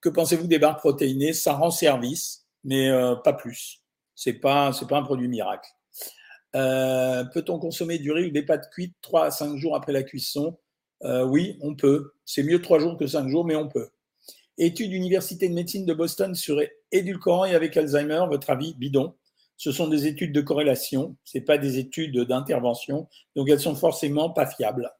Que 0.00 0.08
pensez-vous 0.08 0.46
des 0.46 0.58
barres 0.58 0.78
protéinées? 0.78 1.32
Ça 1.34 1.54
rend 1.54 1.70
service, 1.70 2.46
mais 2.64 2.88
euh, 2.90 3.16
pas 3.16 3.32
plus. 3.34 3.82
C'est 4.14 4.34
pas, 4.34 4.72
c'est 4.72 4.86
pas 4.88 4.98
un 4.98 5.02
produit 5.02 5.28
miracle. 5.28 5.68
Euh, 6.56 7.24
peut-on 7.24 7.58
consommer 7.58 7.98
du 7.98 8.12
riz 8.12 8.26
ou 8.26 8.30
des 8.30 8.42
pâtes 8.42 8.70
cuites 8.72 8.96
3 9.02 9.26
à 9.26 9.30
5 9.30 9.56
jours 9.56 9.76
après 9.76 9.92
la 9.92 10.02
cuisson? 10.02 10.58
Euh, 11.04 11.24
Oui, 11.24 11.58
on 11.62 11.74
peut. 11.76 12.12
C'est 12.24 12.42
mieux 12.42 12.60
3 12.62 12.78
jours 12.78 12.96
que 12.98 13.06
5 13.06 13.28
jours, 13.28 13.44
mais 13.44 13.56
on 13.56 13.68
peut. 13.68 13.88
Étude 14.62 14.92
Université 14.92 15.48
de 15.48 15.54
médecine 15.54 15.86
de 15.86 15.94
Boston 15.94 16.34
sur 16.34 16.60
édulcorant 16.92 17.46
et 17.46 17.54
avec 17.54 17.78
Alzheimer, 17.78 18.22
votre 18.28 18.50
avis 18.50 18.74
bidon 18.74 19.14
Ce 19.56 19.72
sont 19.72 19.88
des 19.88 20.06
études 20.06 20.32
de 20.34 20.42
corrélation, 20.42 21.16
ce 21.24 21.38
pas 21.38 21.56
des 21.56 21.78
études 21.78 22.18
d'intervention, 22.20 23.08
donc 23.34 23.48
elles 23.48 23.58
sont 23.58 23.74
forcément 23.74 24.28
pas 24.28 24.44
fiables. 24.44 24.92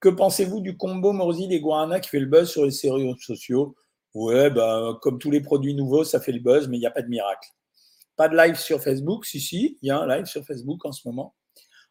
Que 0.00 0.08
pensez-vous 0.08 0.60
du 0.60 0.76
combo 0.76 1.12
Morzil 1.12 1.52
et 1.52 1.60
Guarana 1.60 2.00
qui 2.00 2.08
fait 2.08 2.18
le 2.18 2.26
buzz 2.26 2.50
sur 2.50 2.64
les 2.64 2.72
réseaux 2.90 3.16
sociaux? 3.18 3.76
Ouais, 4.14 4.50
bah, 4.50 4.98
comme 5.00 5.20
tous 5.20 5.30
les 5.30 5.40
produits 5.40 5.76
nouveaux, 5.76 6.02
ça 6.02 6.20
fait 6.20 6.32
le 6.32 6.40
buzz, 6.40 6.66
mais 6.66 6.76
il 6.76 6.80
n'y 6.80 6.86
a 6.86 6.90
pas 6.90 7.02
de 7.02 7.08
miracle. 7.08 7.50
Pas 8.16 8.28
de 8.28 8.36
live 8.36 8.56
sur 8.56 8.82
Facebook, 8.82 9.26
si, 9.26 9.38
si, 9.38 9.78
il 9.80 9.86
y 9.86 9.90
a 9.92 9.98
un 10.00 10.08
live 10.08 10.26
sur 10.26 10.44
Facebook 10.44 10.84
en 10.84 10.90
ce 10.90 11.06
moment. 11.06 11.36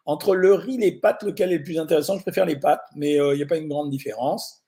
Entre 0.06 0.36
le 0.36 0.56
riz 0.56 0.76
et 0.76 0.78
les 0.78 0.92
pâtes, 1.00 1.24
lequel 1.24 1.54
est 1.54 1.60
le 1.60 1.64
plus 1.64 1.80
intéressant? 1.80 2.18
Je 2.18 2.24
préfère 2.24 2.46
les 2.46 2.60
pâtes, 2.60 2.84
mais 2.98 3.18
euh, 3.18 3.34
il 3.34 3.38
n'y 3.38 3.44
a 3.44 3.48
pas 3.48 3.56
une 3.56 3.70
grande 3.70 3.90
différence. 3.90 4.61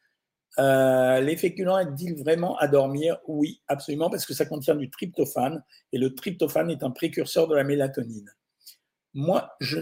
Euh, 0.60 1.20
les 1.22 1.36
féculents 1.36 1.80
aident-ils 1.80 2.16
vraiment 2.16 2.58
à 2.58 2.68
dormir? 2.68 3.18
Oui, 3.28 3.62
absolument, 3.68 4.10
parce 4.10 4.26
que 4.26 4.34
ça 4.34 4.46
contient 4.46 4.76
du 4.76 4.90
tryptophane, 4.90 5.64
et 5.92 5.98
le 5.98 6.14
tryptophane 6.14 6.70
est 6.70 6.84
un 6.84 6.92
précurseur 6.92 7.48
de 7.48 7.56
la 7.56 7.64
mélatonine. 7.64 8.30
Moi, 9.14 9.52
je, 9.60 9.80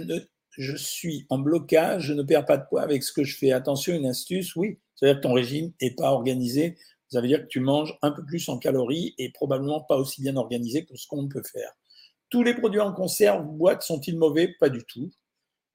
suis 0.75 1.25
en 1.29 1.39
blocage, 1.39 2.03
je 2.03 2.13
ne 2.13 2.23
perds 2.23 2.45
pas 2.45 2.57
de 2.57 2.65
poids 2.67 2.81
avec 2.81 3.03
ce 3.03 3.12
que 3.13 3.23
je 3.23 3.38
fais. 3.38 3.51
Attention, 3.51 3.93
une 3.93 4.05
astuce, 4.05 4.55
oui, 4.55 4.79
c'est-à-dire 4.95 5.21
que 5.21 5.27
ton 5.27 5.34
régime 5.34 5.71
n'est 5.81 5.95
pas 5.95 6.12
organisé, 6.12 6.77
ça 7.12 7.19
veut 7.19 7.27
dire 7.27 7.41
que 7.41 7.47
tu 7.47 7.60
manges 7.60 7.97
un 8.01 8.12
peu 8.12 8.23
plus 8.23 8.47
en 8.47 8.57
calories 8.57 9.13
et 9.17 9.31
probablement 9.31 9.81
pas 9.81 9.97
aussi 9.97 10.21
bien 10.21 10.38
organisé 10.38 10.86
que 10.86 10.95
ce 10.95 11.07
qu'on 11.07 11.27
peut 11.27 11.43
faire. 11.43 11.71
Tous 12.29 12.43
les 12.43 12.53
produits 12.53 12.79
en 12.79 12.93
conserve, 12.93 13.45
boîte, 13.45 13.84
sont-ils 13.84 14.17
mauvais? 14.17 14.55
Pas 14.60 14.69
du 14.69 14.86
tout. 14.86 15.12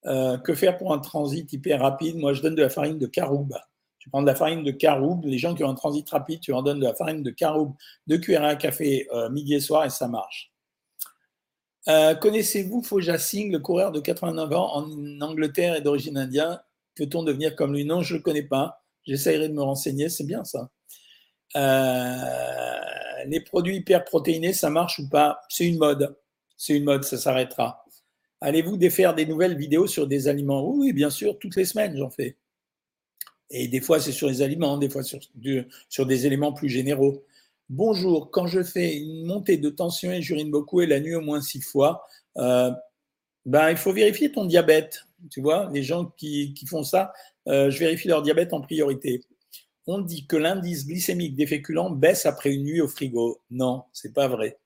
Euh, 0.07 0.39
que 0.39 0.55
faire 0.55 0.79
pour 0.79 0.95
un 0.95 0.99
transit 0.99 1.53
hyper 1.53 1.83
rapide? 1.83 2.17
Moi, 2.17 2.33
je 2.33 2.41
donne 2.41 2.55
de 2.55 2.63
la 2.63 2.71
farine 2.71 2.99
de 2.99 3.07
caroube. 3.07 3.55
Tu 4.07 4.11
prends 4.11 4.23
de 4.23 4.27
la 4.29 4.37
farine 4.37 4.63
de 4.63 4.71
caroube. 4.71 5.25
Les 5.25 5.37
gens 5.37 5.53
qui 5.53 5.65
ont 5.65 5.69
un 5.69 5.75
transit 5.75 6.09
rapide, 6.09 6.39
tu 6.39 6.53
leur 6.53 6.63
donnes 6.63 6.79
de 6.79 6.85
la 6.85 6.95
farine 6.95 7.25
de 7.25 7.31
caroube, 7.31 7.75
de 8.07 8.17
cuillères 8.17 8.45
à 8.45 8.55
café 8.55 9.09
euh, 9.13 9.29
midi 9.31 9.55
et 9.55 9.61
soir 9.61 9.85
et 9.85 9.91
ça 9.91 10.07
marche. 10.07 10.53
Euh, 11.89 12.15
connaissez-vous 12.15 12.85
Foja 12.85 13.19
Singh, 13.19 13.51
le 13.51 13.59
coureur 13.59 13.91
de 13.91 13.99
89 13.99 14.53
ans 14.53 14.77
en 14.77 15.21
Angleterre 15.21 15.75
et 15.75 15.81
d'origine 15.81 16.19
indienne? 16.19 16.61
Peut-on 16.95 17.25
devenir 17.25 17.57
comme 17.57 17.75
lui? 17.75 17.85
Non, 17.85 18.03
je 18.03 18.15
ne 18.15 18.19
le 18.19 18.23
connais 18.23 18.45
pas. 18.45 18.81
J'essaierai 19.05 19.49
de 19.49 19.55
me 19.55 19.63
renseigner. 19.63 20.09
C'est 20.09 20.25
bien 20.25 20.45
ça. 20.45 20.71
Euh, 21.57 23.25
les 23.27 23.41
produits 23.41 23.79
hyperprotéinés, 23.79 24.53
ça 24.53 24.71
marche 24.71 25.01
ou 25.01 25.09
pas? 25.09 25.41
C'est 25.49 25.67
une 25.67 25.79
mode. 25.79 26.17
C'est 26.57 26.77
une 26.77 26.85
mode, 26.85 27.03
ça 27.03 27.19
s'arrêtera. 27.19 27.85
Allez-vous 28.41 28.77
défaire 28.77 29.17
des 29.17 29.27
nouvelles 29.27 29.57
vidéos 29.57 29.89
sur 29.89 30.07
des 30.07 30.29
aliments? 30.29 30.65
Oui, 30.65 30.93
bien 30.93 31.11
sûr, 31.11 31.37
toutes 31.41 31.57
les 31.57 31.65
semaines, 31.65 31.97
j'en 31.97 32.11
fais. 32.11 32.37
Et 33.51 33.69
des 33.69 33.81
fois, 33.81 34.01
c'est 34.01 34.13
sur 34.13 34.29
les 34.29 34.43
aliments, 34.43 34.79
des 34.79 34.89
fois 34.89 35.03
sur, 35.03 35.21
sur 35.89 36.07
des 36.07 36.27
éléments 36.27 36.53
plus 36.53 36.69
généraux. 36.69 37.25
Bonjour, 37.69 38.31
quand 38.31 38.47
je 38.47 38.63
fais 38.63 38.97
une 38.97 39.25
montée 39.25 39.57
de 39.57 39.71
tension 39.71 40.11
et 40.11 40.23
j'urine 40.23 40.51
beaucoup 40.51 40.81
et 40.81 40.87
la 40.87 41.01
nuit 41.01 41.15
au 41.15 41.21
moins 41.21 41.41
six 41.41 41.61
fois, 41.61 42.05
euh, 42.37 42.71
ben, 43.45 43.71
il 43.71 43.77
faut 43.77 43.93
vérifier 43.93 44.33
ton 44.33 44.45
diabète. 44.45 45.05
Tu 45.31 45.41
vois, 45.41 45.71
les 45.73 45.83
gens 45.83 46.07
qui, 46.17 46.55
qui 46.55 46.67
font 46.67 46.83
ça, 46.83 47.13
euh, 47.49 47.71
je 47.71 47.79
vérifie 47.79 48.09
leur 48.09 48.23
diabète 48.23 48.53
en 48.53 48.61
priorité 48.61 49.23
on 49.87 50.01
dit 50.01 50.27
que 50.27 50.37
l'indice 50.37 50.87
glycémique 50.87 51.37
des 51.37 51.47
féculents 51.47 51.91
baisse 51.91 52.27
après 52.27 52.53
une 52.53 52.65
nuit 52.65 52.81
au 52.81 52.89
frigo. 52.89 53.41
Non, 53.51 53.85
c'est 53.93 54.13
pas 54.13 54.29
vrai. 54.29 54.59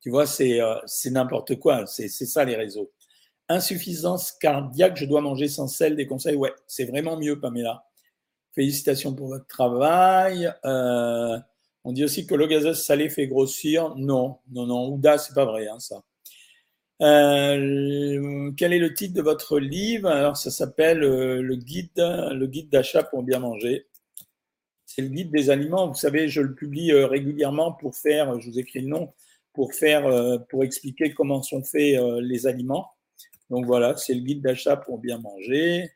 Tu 0.00 0.10
vois, 0.10 0.26
c'est 0.26 0.60
euh, 0.60 0.76
n'importe 1.06 1.56
quoi. 1.56 1.86
C'est 1.86 2.08
ça 2.08 2.44
les 2.44 2.56
réseaux. 2.56 2.90
Insuffisance 3.48 4.32
cardiaque, 4.32 4.96
je 4.96 5.04
dois 5.06 5.20
manger 5.20 5.48
sans 5.48 5.68
sel, 5.68 5.94
des 5.94 6.06
conseils. 6.06 6.34
Ouais, 6.34 6.52
c'est 6.66 6.84
vraiment 6.84 7.16
mieux, 7.16 7.38
Pamela. 7.38 7.84
Félicitations 8.56 9.14
pour 9.14 9.28
votre 9.28 9.46
travail. 9.46 10.52
Euh, 10.64 11.38
on 11.84 11.92
dit 11.92 12.02
aussi 12.02 12.26
que 12.26 12.34
le 12.34 12.48
gazeuse 12.48 12.82
salé 12.82 13.08
fait 13.08 13.28
grossir. 13.28 13.94
Non, 13.96 14.38
non, 14.50 14.66
non. 14.66 14.88
Ouda, 14.88 15.18
c'est 15.18 15.34
pas 15.34 15.44
vrai, 15.44 15.68
hein, 15.68 15.78
ça. 15.78 16.02
Euh, 17.02 18.50
quel 18.56 18.72
est 18.72 18.80
le 18.80 18.92
titre 18.94 19.14
de 19.14 19.22
votre 19.22 19.60
livre? 19.60 20.08
Alors, 20.08 20.36
ça 20.36 20.50
s'appelle 20.50 20.98
le 20.98 21.56
guide, 21.56 21.90
le 21.96 22.46
guide 22.46 22.70
d'achat 22.70 23.04
pour 23.04 23.22
bien 23.22 23.38
manger 23.38 23.86
c'est 24.96 25.02
le 25.02 25.08
guide 25.08 25.30
des 25.30 25.50
aliments. 25.50 25.88
Vous 25.88 25.94
savez, 25.94 26.28
je 26.28 26.40
le 26.40 26.54
publie 26.54 26.90
euh, 26.90 27.06
régulièrement 27.06 27.72
pour 27.72 27.94
faire, 27.94 28.40
je 28.40 28.48
vous 28.48 28.58
écris 28.58 28.80
le 28.80 28.88
nom, 28.88 29.12
pour 29.52 29.74
faire, 29.74 30.06
euh, 30.06 30.38
pour 30.38 30.64
expliquer 30.64 31.12
comment 31.12 31.42
sont 31.42 31.62
faits 31.62 31.98
euh, 31.98 32.20
les 32.22 32.46
aliments. 32.46 32.88
Donc 33.50 33.66
voilà, 33.66 33.94
c'est 33.96 34.14
le 34.14 34.20
guide 34.20 34.40
d'achat 34.40 34.76
pour 34.76 34.98
bien 34.98 35.18
manger. 35.18 35.90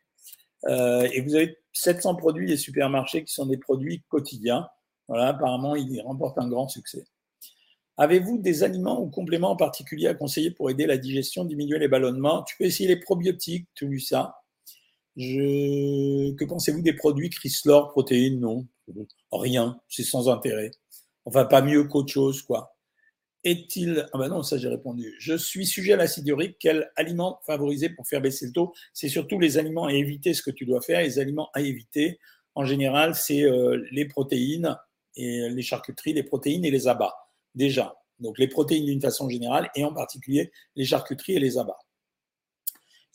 et 0.69 1.21
vous 1.23 1.35
avez 1.35 1.57
700 1.73 2.17
produits 2.17 2.47
des 2.47 2.57
supermarchés 2.57 3.25
qui 3.25 3.33
sont 3.33 3.47
des 3.47 3.57
produits 3.57 4.03
quotidiens. 4.09 4.69
Voilà, 5.09 5.29
apparemment, 5.29 5.77
il 5.77 6.01
remporte 6.03 6.39
un 6.39 6.49
grand 6.49 6.69
succès. 6.69 7.05
Avez-vous 7.97 8.39
des 8.39 8.63
aliments 8.63 9.03
ou 9.03 9.11
compléments 9.11 9.51
en 9.51 9.57
particulier 9.57 10.07
à 10.07 10.15
conseiller 10.15 10.51
pour 10.51 10.71
aider 10.71 10.87
la 10.87 10.97
digestion, 10.97 11.45
diminuer 11.45 11.79
les 11.79 11.89
ballonnements? 11.89 12.45
Tu 12.45 12.57
peux 12.57 12.65
essayer 12.65 12.89
les 12.89 12.99
probiotiques, 13.01 13.69
tout 13.75 13.99
ça. 13.99 14.37
Que 15.17 16.45
pensez-vous 16.45 16.81
des 16.83 16.95
produits 16.95 17.29
Chryslor, 17.29 17.91
protéines? 17.91 18.41
Non. 18.41 18.67
Rien, 19.33 19.79
c'est 19.89 20.05
sans 20.05 20.29
intérêt. 20.29 20.71
Enfin, 21.27 21.45
pas 21.45 21.61
mieux 21.61 21.85
qu'autre 21.85 22.13
chose, 22.13 22.41
quoi. 22.43 22.75
Est-il. 23.43 24.07
Ah 24.13 24.19
ben 24.19 24.29
non, 24.29 24.43
ça 24.43 24.59
j'ai 24.59 24.69
répondu. 24.69 25.15
Je 25.19 25.35
suis 25.35 25.67
sujet 25.67 25.95
à 25.95 25.97
l'acide 25.97 26.29
urique. 26.29 26.57
Quel 26.59 26.91
aliment 26.97 27.41
favoriser 27.47 27.89
pour 27.89 28.07
faire 28.07 28.21
baisser 28.21 28.47
le 28.47 28.53
taux? 28.53 28.75
C'est 28.93 29.09
surtout 29.09 29.39
les 29.39 29.57
aliments 29.57 29.87
à 29.87 29.93
éviter, 29.93 30.35
ce 30.35 30.43
que 30.43 30.51
tu 30.51 30.67
dois 30.67 30.83
faire. 30.83 31.01
Les 31.01 31.19
aliments 31.19 31.51
à 31.55 31.63
éviter, 31.63 32.19
en 32.55 32.65
général, 32.65 33.15
c'est 33.15 33.43
euh, 33.43 33.83
les 33.93 34.05
protéines 34.05 34.77
et 35.17 35.49
les 35.49 35.63
charcuteries, 35.63 36.13
les 36.13 36.23
protéines 36.23 36.65
et 36.65 36.71
les 36.71 36.87
abats. 36.87 37.15
Déjà. 37.55 37.97
Donc 38.19 38.39
les 38.39 38.49
protéines 38.49 38.85
d'une 38.85 39.01
façon 39.01 39.29
générale 39.29 39.71
et 39.75 39.85
en 39.85 39.93
particulier 39.93 40.53
les 40.77 40.85
charcuteries 40.85 41.37
et 41.37 41.41
les 41.41 41.59
abats. 41.59 41.79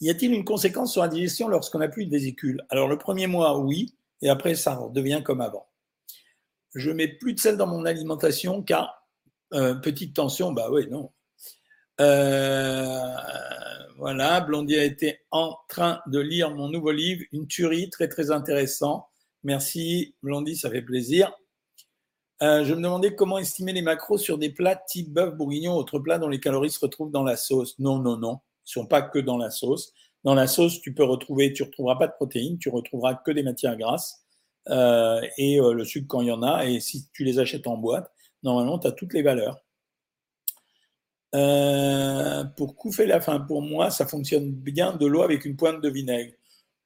Y 0.01 0.09
a-t-il 0.09 0.33
une 0.33 0.43
conséquence 0.43 0.91
sur 0.91 1.03
la 1.03 1.07
digestion 1.07 1.47
lorsqu'on 1.47 1.79
n'a 1.79 1.87
plus 1.87 2.05
de 2.05 2.11
vésicule 2.11 2.65
Alors 2.69 2.87
le 2.87 2.97
premier 2.97 3.27
mois, 3.27 3.59
oui 3.59 3.95
et 4.21 4.29
après 4.29 4.55
ça 4.55 4.79
devient 4.93 5.21
comme 5.23 5.41
avant. 5.41 5.67
Je 6.73 6.91
mets 6.91 7.07
plus 7.07 7.33
de 7.33 7.39
sel 7.39 7.55
dans 7.55 7.67
mon 7.67 7.85
alimentation 7.85 8.61
car 8.61 9.04
euh, 9.55 9.73
petite 9.75 10.13
tension, 10.13 10.51
bah 10.51 10.67
oui, 10.69 10.87
non. 10.89 11.11
Euh, 12.01 13.15
voilà, 13.97 14.41
Blondie 14.41 14.75
a 14.75 14.83
été 14.83 15.19
en 15.31 15.55
train 15.69 16.01
de 16.07 16.19
lire 16.19 16.51
mon 16.51 16.67
nouveau 16.67 16.91
livre, 16.91 17.23
une 17.31 17.47
tuerie 17.47 17.89
très 17.89 18.09
très 18.09 18.31
intéressant. 18.31 19.07
Merci 19.43 20.13
Blondie, 20.21 20.57
ça 20.57 20.69
fait 20.69 20.81
plaisir. 20.81 21.31
Euh, 22.41 22.65
je 22.65 22.73
me 22.73 22.81
demandais 22.81 23.15
comment 23.15 23.37
estimer 23.37 23.71
les 23.71 23.81
macros 23.81 24.17
sur 24.17 24.37
des 24.37 24.49
plats 24.49 24.75
type 24.75 25.13
bœuf 25.13 25.33
bourguignon, 25.35 25.73
autres 25.75 25.99
plats 25.99 26.17
dont 26.17 26.27
les 26.27 26.41
calories 26.41 26.71
se 26.71 26.79
retrouvent 26.79 27.11
dans 27.11 27.23
la 27.23 27.37
sauce. 27.37 27.79
Non, 27.79 27.99
non, 27.99 28.17
non, 28.17 28.39
ils 28.67 28.71
sont 28.71 28.87
pas 28.87 29.01
que 29.01 29.19
dans 29.19 29.37
la 29.37 29.51
sauce. 29.51 29.93
Dans 30.25 30.35
la 30.35 30.47
sauce, 30.47 30.81
tu 30.81 30.93
peux 30.93 31.05
retrouver, 31.05 31.53
tu 31.53 31.63
retrouveras 31.63 31.95
pas 31.95 32.07
de 32.07 32.13
protéines, 32.13 32.57
tu 32.57 32.67
retrouveras 32.67 33.15
que 33.15 33.31
des 33.31 33.43
matières 33.43 33.77
grasses 33.77 34.25
et 34.67 35.59
le 35.59 35.85
sucre 35.85 36.07
quand 36.09 36.21
il 36.21 36.27
y 36.27 36.31
en 36.31 36.41
a. 36.41 36.65
Et 36.65 36.79
si 36.81 37.07
tu 37.13 37.23
les 37.23 37.37
achètes 37.39 37.67
en 37.67 37.77
boîte, 37.77 38.11
normalement, 38.45 38.79
tu 38.79 38.87
as 38.87 38.91
toutes 38.91 39.13
les 39.13 39.21
valeurs. 39.21 39.59
Euh, 41.35 42.45
pour 42.55 42.77
couper 42.77 43.05
la 43.05 43.19
faim, 43.19 43.41
pour 43.41 43.61
moi, 43.61 43.89
ça 43.89 44.05
fonctionne 44.05 44.53
bien 44.53 44.95
de 44.95 45.05
l'eau 45.05 45.21
avec 45.21 45.43
une 45.43 45.57
pointe 45.57 45.81
de 45.81 45.89
vinaigre. 45.89 46.33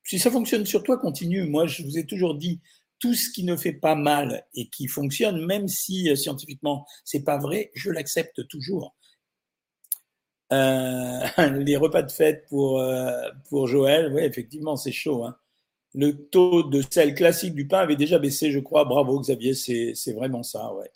Si 0.03 0.17
ça 0.17 0.31
fonctionne 0.31 0.65
sur 0.65 0.81
toi, 0.81 0.97
continue. 0.97 1.47
Moi, 1.47 1.67
je 1.67 1.83
vous 1.83 1.99
ai 1.99 2.05
toujours 2.07 2.35
dit, 2.35 2.59
tout 2.99 3.13
ce 3.13 3.29
qui 3.29 3.43
ne 3.43 3.55
fait 3.55 3.73
pas 3.73 3.95
mal 3.95 4.45
et 4.53 4.69
qui 4.69 4.87
fonctionne, 4.87 5.45
même 5.45 5.67
si 5.67 6.09
euh, 6.09 6.15
scientifiquement 6.15 6.85
c'est 7.05 7.23
pas 7.23 7.37
vrai, 7.37 7.71
je 7.73 7.91
l'accepte 7.91 8.47
toujours. 8.47 8.95
Euh, 10.51 11.19
les 11.59 11.77
repas 11.77 12.01
de 12.01 12.11
fête 12.11 12.45
pour, 12.49 12.79
euh, 12.79 13.29
pour 13.49 13.67
Joël, 13.67 14.11
oui, 14.13 14.23
effectivement, 14.23 14.75
c'est 14.75 14.91
chaud. 14.91 15.25
Hein. 15.25 15.35
Le 15.93 16.11
taux 16.11 16.63
de 16.63 16.83
sel 16.89 17.15
classique 17.15 17.53
du 17.53 17.67
pain 17.67 17.79
avait 17.79 17.95
déjà 17.95 18.19
baissé, 18.19 18.51
je 18.51 18.59
crois. 18.59 18.85
Bravo, 18.85 19.19
Xavier, 19.19 19.53
c'est 19.53 20.13
vraiment 20.13 20.43
ça, 20.43 20.73
ouais. 20.73 20.91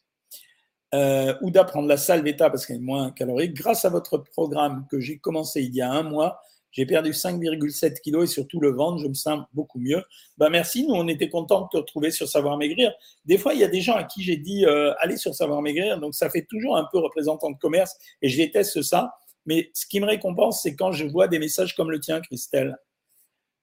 Euh, 0.93 1.33
ou 1.41 1.49
d'apprendre 1.49 1.87
la 1.87 1.97
salvetta 1.97 2.51
parce 2.51 2.67
qu'elle 2.67 2.75
est 2.75 2.79
moins 2.79 3.09
calorique. 3.09 3.55
Grâce 3.55 3.83
à 3.83 3.89
votre 3.89 4.17
programme 4.17 4.85
que 4.91 4.99
j'ai 4.99 5.17
commencé 5.17 5.63
il 5.63 5.73
y 5.73 5.81
a 5.81 5.91
un 5.91 6.03
mois, 6.03 6.39
j'ai 6.71 6.85
perdu 6.85 7.11
5,7 7.11 7.99
kilos 8.01 8.29
et 8.29 8.31
surtout 8.31 8.59
le 8.59 8.69
ventre, 8.69 8.99
je 8.99 9.07
me 9.07 9.15
sens 9.15 9.41
beaucoup 9.53 9.79
mieux. 9.79 10.03
Ben 10.37 10.49
merci, 10.49 10.85
nous 10.85 10.93
on 10.93 11.07
était 11.07 11.29
contents 11.29 11.61
de 11.61 11.67
te 11.71 11.77
retrouver 11.77 12.11
sur 12.11 12.27
Savoir 12.27 12.57
Maigrir. 12.57 12.91
Des 13.25 13.39
fois, 13.39 13.55
il 13.55 13.59
y 13.59 13.63
a 13.63 13.67
des 13.67 13.81
gens 13.81 13.95
à 13.95 14.03
qui 14.03 14.21
j'ai 14.21 14.37
dit 14.37 14.67
euh, 14.67 14.93
allez 14.99 15.17
sur 15.17 15.33
Savoir 15.33 15.63
Maigrir, 15.63 15.99
donc 15.99 16.13
ça 16.13 16.29
fait 16.29 16.45
toujours 16.47 16.77
un 16.77 16.87
peu 16.91 16.99
représentant 16.99 17.49
de 17.49 17.57
commerce 17.57 17.95
et 18.21 18.29
je 18.29 18.37
déteste 18.37 18.83
ça. 18.83 19.15
Mais 19.47 19.71
ce 19.73 19.87
qui 19.87 19.99
me 19.99 20.05
récompense, 20.05 20.61
c'est 20.61 20.75
quand 20.75 20.91
je 20.91 21.05
vois 21.05 21.27
des 21.27 21.39
messages 21.39 21.75
comme 21.75 21.89
le 21.89 21.99
tien, 21.99 22.21
Christelle. 22.21 22.77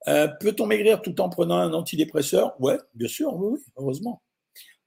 Euh, 0.08 0.26
peut-on 0.40 0.66
maigrir 0.66 1.00
tout 1.00 1.20
en 1.20 1.28
prenant 1.28 1.56
un 1.56 1.72
antidépresseur? 1.74 2.54
Ouais, 2.58 2.78
bien 2.94 3.08
sûr, 3.08 3.34
oui, 3.36 3.50
oui, 3.52 3.60
heureusement. 3.76 4.20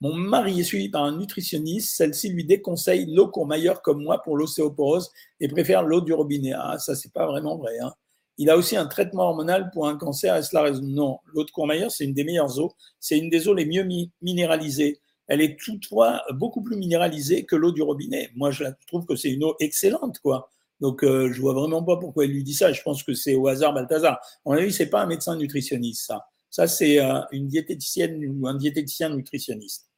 Mon 0.03 0.15
mari 0.15 0.59
est 0.59 0.65
suivi 0.65 0.89
par 0.89 1.05
un 1.05 1.17
nutritionniste. 1.17 1.95
Celle-ci 1.95 2.27
lui 2.27 2.43
déconseille 2.43 3.05
l'eau 3.05 3.29
Courmayeur 3.29 3.81
comme 3.81 4.03
moi 4.03 4.21
pour 4.21 4.35
l'ostéoporose 4.35 5.09
et 5.39 5.47
préfère 5.47 5.81
l'eau 5.81 6.01
du 6.01 6.11
robinet. 6.11 6.51
Ah, 6.53 6.77
ça, 6.77 6.93
c'est 6.93 7.13
pas 7.13 7.25
vraiment 7.25 7.55
vrai. 7.57 7.79
Hein. 7.79 7.93
Il 8.37 8.49
a 8.49 8.57
aussi 8.57 8.75
un 8.75 8.85
traitement 8.85 9.23
hormonal 9.23 9.71
pour 9.71 9.87
un 9.87 9.97
cancer. 9.97 10.35
Est-ce 10.35 10.53
la 10.53 10.63
raison? 10.63 10.81
Non. 10.83 11.19
L'eau 11.33 11.45
de 11.45 11.51
Courmayeur, 11.51 11.89
c'est 11.89 12.03
une 12.03 12.13
des 12.13 12.25
meilleures 12.25 12.59
eaux. 12.59 12.73
C'est 12.99 13.17
une 13.17 13.29
des 13.29 13.47
eaux 13.47 13.53
les 13.53 13.65
mieux 13.65 13.87
minéralisées. 14.21 14.99
Elle 15.27 15.39
est 15.39 15.57
toutefois 15.57 16.21
beaucoup 16.31 16.61
plus 16.61 16.75
minéralisée 16.75 17.45
que 17.45 17.55
l'eau 17.55 17.71
du 17.71 17.81
robinet. 17.81 18.29
Moi, 18.35 18.51
je 18.51 18.65
trouve 18.87 19.05
que 19.05 19.15
c'est 19.15 19.31
une 19.31 19.45
eau 19.45 19.55
excellente, 19.61 20.19
quoi. 20.19 20.49
Donc, 20.81 21.01
euh, 21.05 21.31
je 21.31 21.39
vois 21.39 21.53
vraiment 21.53 21.81
pas 21.81 21.95
pourquoi 21.95 22.25
il 22.25 22.31
lui 22.31 22.43
dit 22.43 22.55
ça. 22.55 22.73
Je 22.73 22.81
pense 22.81 23.03
que 23.03 23.13
c'est 23.13 23.35
au 23.35 23.47
hasard 23.47 23.73
Balthazar. 23.73 24.19
On 24.43 24.51
a 24.51 24.59
vu, 24.59 24.69
c'est 24.69 24.89
pas 24.89 25.03
un 25.03 25.07
médecin 25.07 25.37
nutritionniste, 25.37 26.07
ça. 26.07 26.25
Ça, 26.49 26.67
c'est 26.67 26.99
euh, 26.99 27.21
une 27.31 27.47
diététicienne 27.47 28.21
ou 28.27 28.47
un 28.47 28.55
diététicien 28.55 29.07
nutritionniste. 29.07 29.92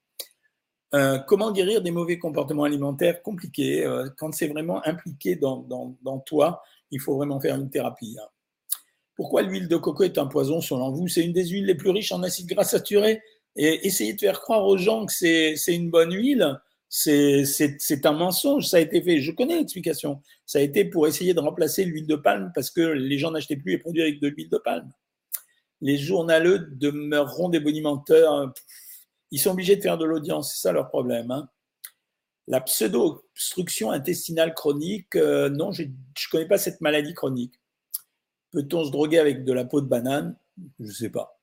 Euh, 0.96 1.20
comment 1.20 1.52
guérir 1.52 1.82
des 1.82 1.92
mauvais 1.92 2.18
comportements 2.18 2.64
alimentaires 2.64 3.22
compliqués 3.22 3.86
Quand 4.18 4.34
c'est 4.34 4.48
vraiment 4.48 4.86
impliqué 4.88 5.36
dans, 5.36 5.58
dans, 6.02 6.20
toi, 6.20 6.64
il 6.90 7.00
faut 7.00 7.16
vraiment 7.16 7.40
faire 7.40 7.56
une 7.56 7.70
thérapie. 7.70 8.18
Hein. 8.20 8.28
Pourquoi 9.16 9.42
l'huile 9.42 9.68
de 9.68 9.78
coco 9.78 10.04
est 10.04 10.18
un 10.18 10.28
poison 10.28 10.62
selon 10.62 10.92
vous? 10.92 11.08
C'est 11.08 11.24
une 11.24 11.34
des 11.34 11.48
huiles 11.48 11.66
les 11.66 11.76
plus 11.76 11.90
riches 11.90 12.12
en 12.12 12.22
acides 12.24 12.48
gras 12.48 12.66
saturés. 12.66 13.22
Et 13.56 13.88
essayer 13.88 14.14
de 14.14 14.20
faire 14.20 14.42
croire 14.42 14.66
aux 14.66 14.78
gens 14.78 15.06
que 15.06 15.14
c'est 15.14 15.56
une 15.68 15.90
bonne 15.90 16.14
huile, 16.14 16.60
c'est 16.90 18.06
un 18.06 18.12
mensonge. 18.12 18.68
Ça 18.68 18.78
a 18.78 18.80
été 18.82 19.02
fait. 19.02 19.22
Je 19.22 19.32
connais 19.32 19.56
l'explication. 19.56 20.22
Ça 20.46 20.60
a 20.60 20.62
été 20.62 20.84
pour 20.84 21.08
essayer 21.08 21.34
de 21.34 21.40
remplacer 21.40 21.86
l'huile 21.86 22.08
de 22.08 22.16
palme 22.16 22.52
parce 22.54 22.70
que 22.70 22.82
les 22.82 23.18
gens 23.18 23.32
n'achetaient 23.32 23.56
plus 23.56 23.72
les 23.72 23.78
produits 23.78 24.02
avec 24.02 24.20
de 24.20 24.28
l'huile 24.28 24.50
de 24.50 24.58
palme. 24.58 24.92
Les 25.80 25.98
journaleux 25.98 26.68
demeureront 26.74 27.48
des 27.48 27.62
bonimenteurs. 27.62 28.54
Ils 29.32 29.40
sont 29.40 29.52
obligés 29.52 29.76
de 29.76 29.82
faire 29.82 29.98
de 29.98 30.06
l'audience. 30.06 30.54
C'est 30.54 30.62
ça 30.62 30.72
leur 30.72 30.90
problème. 30.90 31.32
Hein. 31.32 31.50
La 32.48 32.62
pseudo-obstruction 32.62 33.92
intestinale 33.92 34.54
chronique, 34.54 35.16
euh, 35.16 35.50
non, 35.50 35.72
je 35.72 35.84
ne 35.84 35.90
connais 36.32 36.48
pas 36.48 36.60
cette 36.60 36.80
maladie 36.80 37.14
chronique. 37.14 37.60
Peut-on 38.52 38.86
se 38.86 38.92
droguer 38.92 39.18
avec 39.18 39.44
de 39.44 39.54
la 39.54 39.66
peau 39.66 39.82
de 39.82 39.88
banane? 39.88 40.38
Je 40.80 40.86
ne 40.86 40.92
sais 40.92 41.10
pas. 41.10 41.40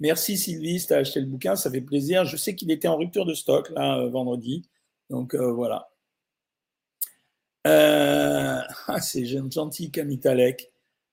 Merci 0.00 0.38
Sylvie, 0.38 0.84
tu 0.84 0.92
as 0.92 0.98
acheté 0.98 1.20
le 1.20 1.26
bouquin, 1.26 1.54
ça 1.54 1.70
fait 1.70 1.82
plaisir. 1.82 2.24
Je 2.24 2.36
sais 2.36 2.54
qu'il 2.54 2.70
était 2.70 2.88
en 2.88 2.96
rupture 2.96 3.26
de 3.26 3.34
stock 3.34 3.68
là 3.70 3.98
euh, 3.98 4.08
vendredi. 4.08 4.68
Donc 5.10 5.34
euh, 5.34 5.52
voilà. 5.52 5.88
Ah, 8.90 9.00
c'est 9.02 9.26
gentil, 9.26 9.90
Camille 9.90 10.20
Talek. 10.20 10.72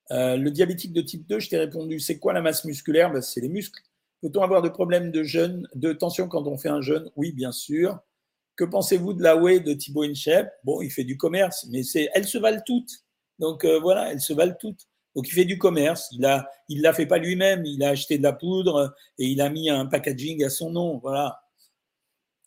Le 0.09 0.47
diabétique 0.49 0.93
de 0.93 1.01
type 1.01 1.27
2, 1.27 1.39
je 1.39 1.49
t'ai 1.49 1.57
répondu, 1.57 1.99
c'est 1.99 2.17
quoi 2.17 2.31
la 2.31 2.41
masse 2.41 2.63
musculaire? 2.63 3.11
Ben, 3.11 3.21
C'est 3.21 3.41
les 3.41 3.49
muscles. 3.49 3.81
Peut-on 4.25 4.41
avoir 4.41 4.63
des 4.63 4.71
problèmes 4.71 5.11
de 5.11 5.21
jeûne, 5.21 5.67
de 5.75 5.93
tension 5.93 6.27
quand 6.27 6.47
on 6.47 6.57
fait 6.57 6.69
un 6.69 6.81
jeûne? 6.81 7.11
Oui, 7.15 7.31
bien 7.31 7.51
sûr. 7.51 7.99
Que 8.55 8.63
pensez-vous 8.63 9.13
de 9.13 9.21
la 9.21 9.37
whey 9.37 9.59
de 9.59 9.71
Thibaut 9.73 10.01
Inchep? 10.01 10.49
Bon, 10.63 10.81
il 10.81 10.89
fait 10.89 11.03
du 11.03 11.15
commerce, 11.15 11.67
mais 11.69 11.83
c'est, 11.83 12.09
elles 12.15 12.25
se 12.25 12.39
valent 12.39 12.63
toutes. 12.65 12.89
Donc 13.37 13.63
voilà, 13.83 14.11
elles 14.11 14.21
se 14.21 14.33
valent 14.33 14.55
toutes. 14.59 14.87
Donc 15.15 15.27
il 15.27 15.31
fait 15.31 15.45
du 15.45 15.59
commerce. 15.59 16.09
Il 16.11 16.25
a, 16.25 16.49
il 16.69 16.81
l'a 16.81 16.91
fait 16.91 17.05
pas 17.05 17.19
lui-même. 17.19 17.65
Il 17.65 17.83
a 17.83 17.89
acheté 17.89 18.17
de 18.17 18.23
la 18.23 18.33
poudre 18.33 18.95
et 19.19 19.27
il 19.27 19.41
a 19.41 19.49
mis 19.49 19.69
un 19.69 19.85
packaging 19.85 20.43
à 20.43 20.49
son 20.49 20.71
nom. 20.71 20.97
Voilà. 20.97 21.43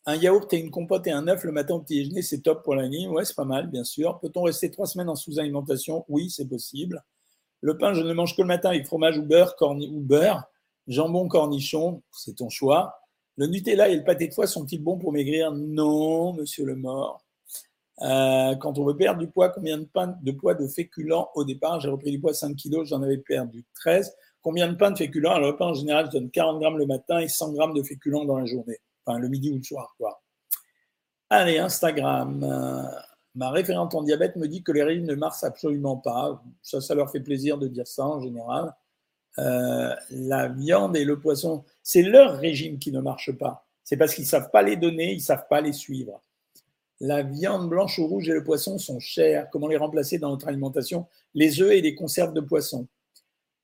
Un 0.05 0.17
yaourt 0.17 0.53
et 0.55 0.59
une 0.59 0.73
compote 0.73 1.07
et 1.07 1.13
un 1.13 1.29
œuf 1.29 1.45
le 1.45 1.53
matin 1.53 1.75
au 1.75 1.81
petit 1.81 1.99
déjeuner, 1.99 2.23
c'est 2.23 2.41
top 2.41 2.65
pour 2.65 2.75
la 2.75 2.89
nuit. 2.89 3.07
Ouais, 3.07 3.25
c'est 3.25 3.37
pas 3.37 3.45
mal, 3.45 3.69
bien 3.69 3.85
sûr. 3.85 4.19
Peut-on 4.19 4.43
rester 4.43 4.73
trois 4.73 4.87
semaines 4.87 5.11
en 5.11 5.15
sous-alimentation? 5.15 6.05
Oui, 6.09 6.29
c'est 6.29 6.49
possible. 6.49 7.05
Le 7.61 7.79
pain, 7.79 7.95
je 7.95 8.01
ne 8.03 8.09
le 8.09 8.15
mange 8.15 8.35
que 8.35 8.43
le 8.43 8.49
matin 8.49 8.71
avec 8.71 8.85
fromage 8.85 9.17
ou 9.17 9.23
beurre, 9.23 9.55
ou 9.61 10.01
beurre. 10.01 10.43
Jambon, 10.89 11.29
cornichon, 11.29 12.03
c'est 12.11 12.37
ton 12.37 12.49
choix. 12.49 12.99
Le 13.37 13.47
Nutella 13.47 13.89
et 13.89 13.97
le 13.97 14.03
pâté 14.03 14.27
de 14.27 14.35
foie 14.35 14.49
sont-ils 14.49 14.83
bons 14.83 14.99
pour 14.99 15.13
maigrir? 15.13 15.53
Non, 15.53 16.33
monsieur 16.33 16.65
le 16.65 16.75
mort. 16.75 17.25
Euh, 18.03 18.57
quand 18.57 18.79
on 18.79 18.85
veut 18.85 18.97
perdre 18.97 19.21
du 19.21 19.29
poids, 19.29 19.51
combien 19.51 19.79
de, 19.79 19.85
pain, 19.85 20.17
de 20.23 20.33
poids 20.33 20.55
de 20.55 20.67
féculents 20.67 21.31
au 21.35 21.45
départ? 21.45 21.81
J'ai 21.81 21.89
repris 21.89 22.11
du 22.11 22.21
poids 22.21 22.35
5 22.35 22.57
kg, 22.57 22.85
j'en 22.85 23.03
avais 23.03 23.19
perdu 23.19 23.65
13. 23.77 24.13
Combien 24.43 24.69
de 24.69 24.77
pain 24.77 24.91
de 24.91 24.99
féculents? 24.99 25.35
Alors, 25.35 25.53
le 25.53 25.57
pain, 25.57 25.67
en 25.67 25.75
général, 25.75 26.07
je 26.07 26.19
donne 26.19 26.31
40 26.31 26.61
grammes 26.61 26.79
le 26.79 26.87
matin 26.87 27.19
et 27.19 27.29
100 27.29 27.53
grammes 27.53 27.75
de 27.75 27.83
féculents 27.83 28.25
dans 28.25 28.39
la 28.39 28.47
journée 28.47 28.79
le 29.17 29.29
midi 29.29 29.51
ou 29.51 29.57
le 29.57 29.63
soir. 29.63 29.95
Quoi. 29.97 30.21
Allez, 31.31 31.59
Instagram. 31.59 32.43
Euh, 32.43 32.83
ma 33.35 33.51
référente 33.51 33.95
en 33.95 34.03
diabète 34.03 34.37
me 34.37 34.49
dit 34.49 34.63
que 34.63 34.73
les 34.73 34.83
régimes 34.83 35.07
ne 35.07 35.15
marchent 35.15 35.45
absolument 35.45 35.97
pas. 35.97 36.43
Ça, 36.63 36.81
ça 36.81 36.95
leur 36.95 37.11
fait 37.11 37.21
plaisir 37.21 37.57
de 37.57 37.69
dire 37.69 37.87
ça 37.87 38.05
en 38.05 38.21
général. 38.21 38.75
Euh, 39.39 39.95
la 40.11 40.49
viande 40.49 40.97
et 40.97 41.05
le 41.05 41.21
poisson, 41.21 41.65
c'est 41.83 42.03
leur 42.03 42.39
régime 42.39 42.79
qui 42.79 42.93
ne 42.93 43.01
marche 43.01 43.33
pas. 43.33 43.67
C'est 43.85 43.97
parce 43.97 44.15
qu'ils 44.15 44.25
ne 44.25 44.29
savent 44.29 44.51
pas 44.51 44.63
les 44.63 44.77
donner, 44.77 45.13
ils 45.13 45.19
ne 45.19 45.23
savent 45.23 45.47
pas 45.49 45.61
les 45.61 45.73
suivre. 45.73 46.23
La 47.01 47.23
viande 47.23 47.69
blanche 47.69 47.99
ou 47.99 48.07
rouge 48.07 48.29
et 48.29 48.33
le 48.33 48.43
poisson 48.43 48.79
sont 48.79 48.99
chers. 48.99 49.49
Comment 49.51 49.69
les 49.69 49.77
remplacer 49.77 50.19
dans 50.19 50.31
notre 50.31 50.49
alimentation? 50.49 51.07
Les 51.35 51.63
œufs 51.63 51.73
et 51.73 51.81
les 51.81 51.95
conserves 51.95 52.33
de 52.33 52.41
poisson. 52.41 52.89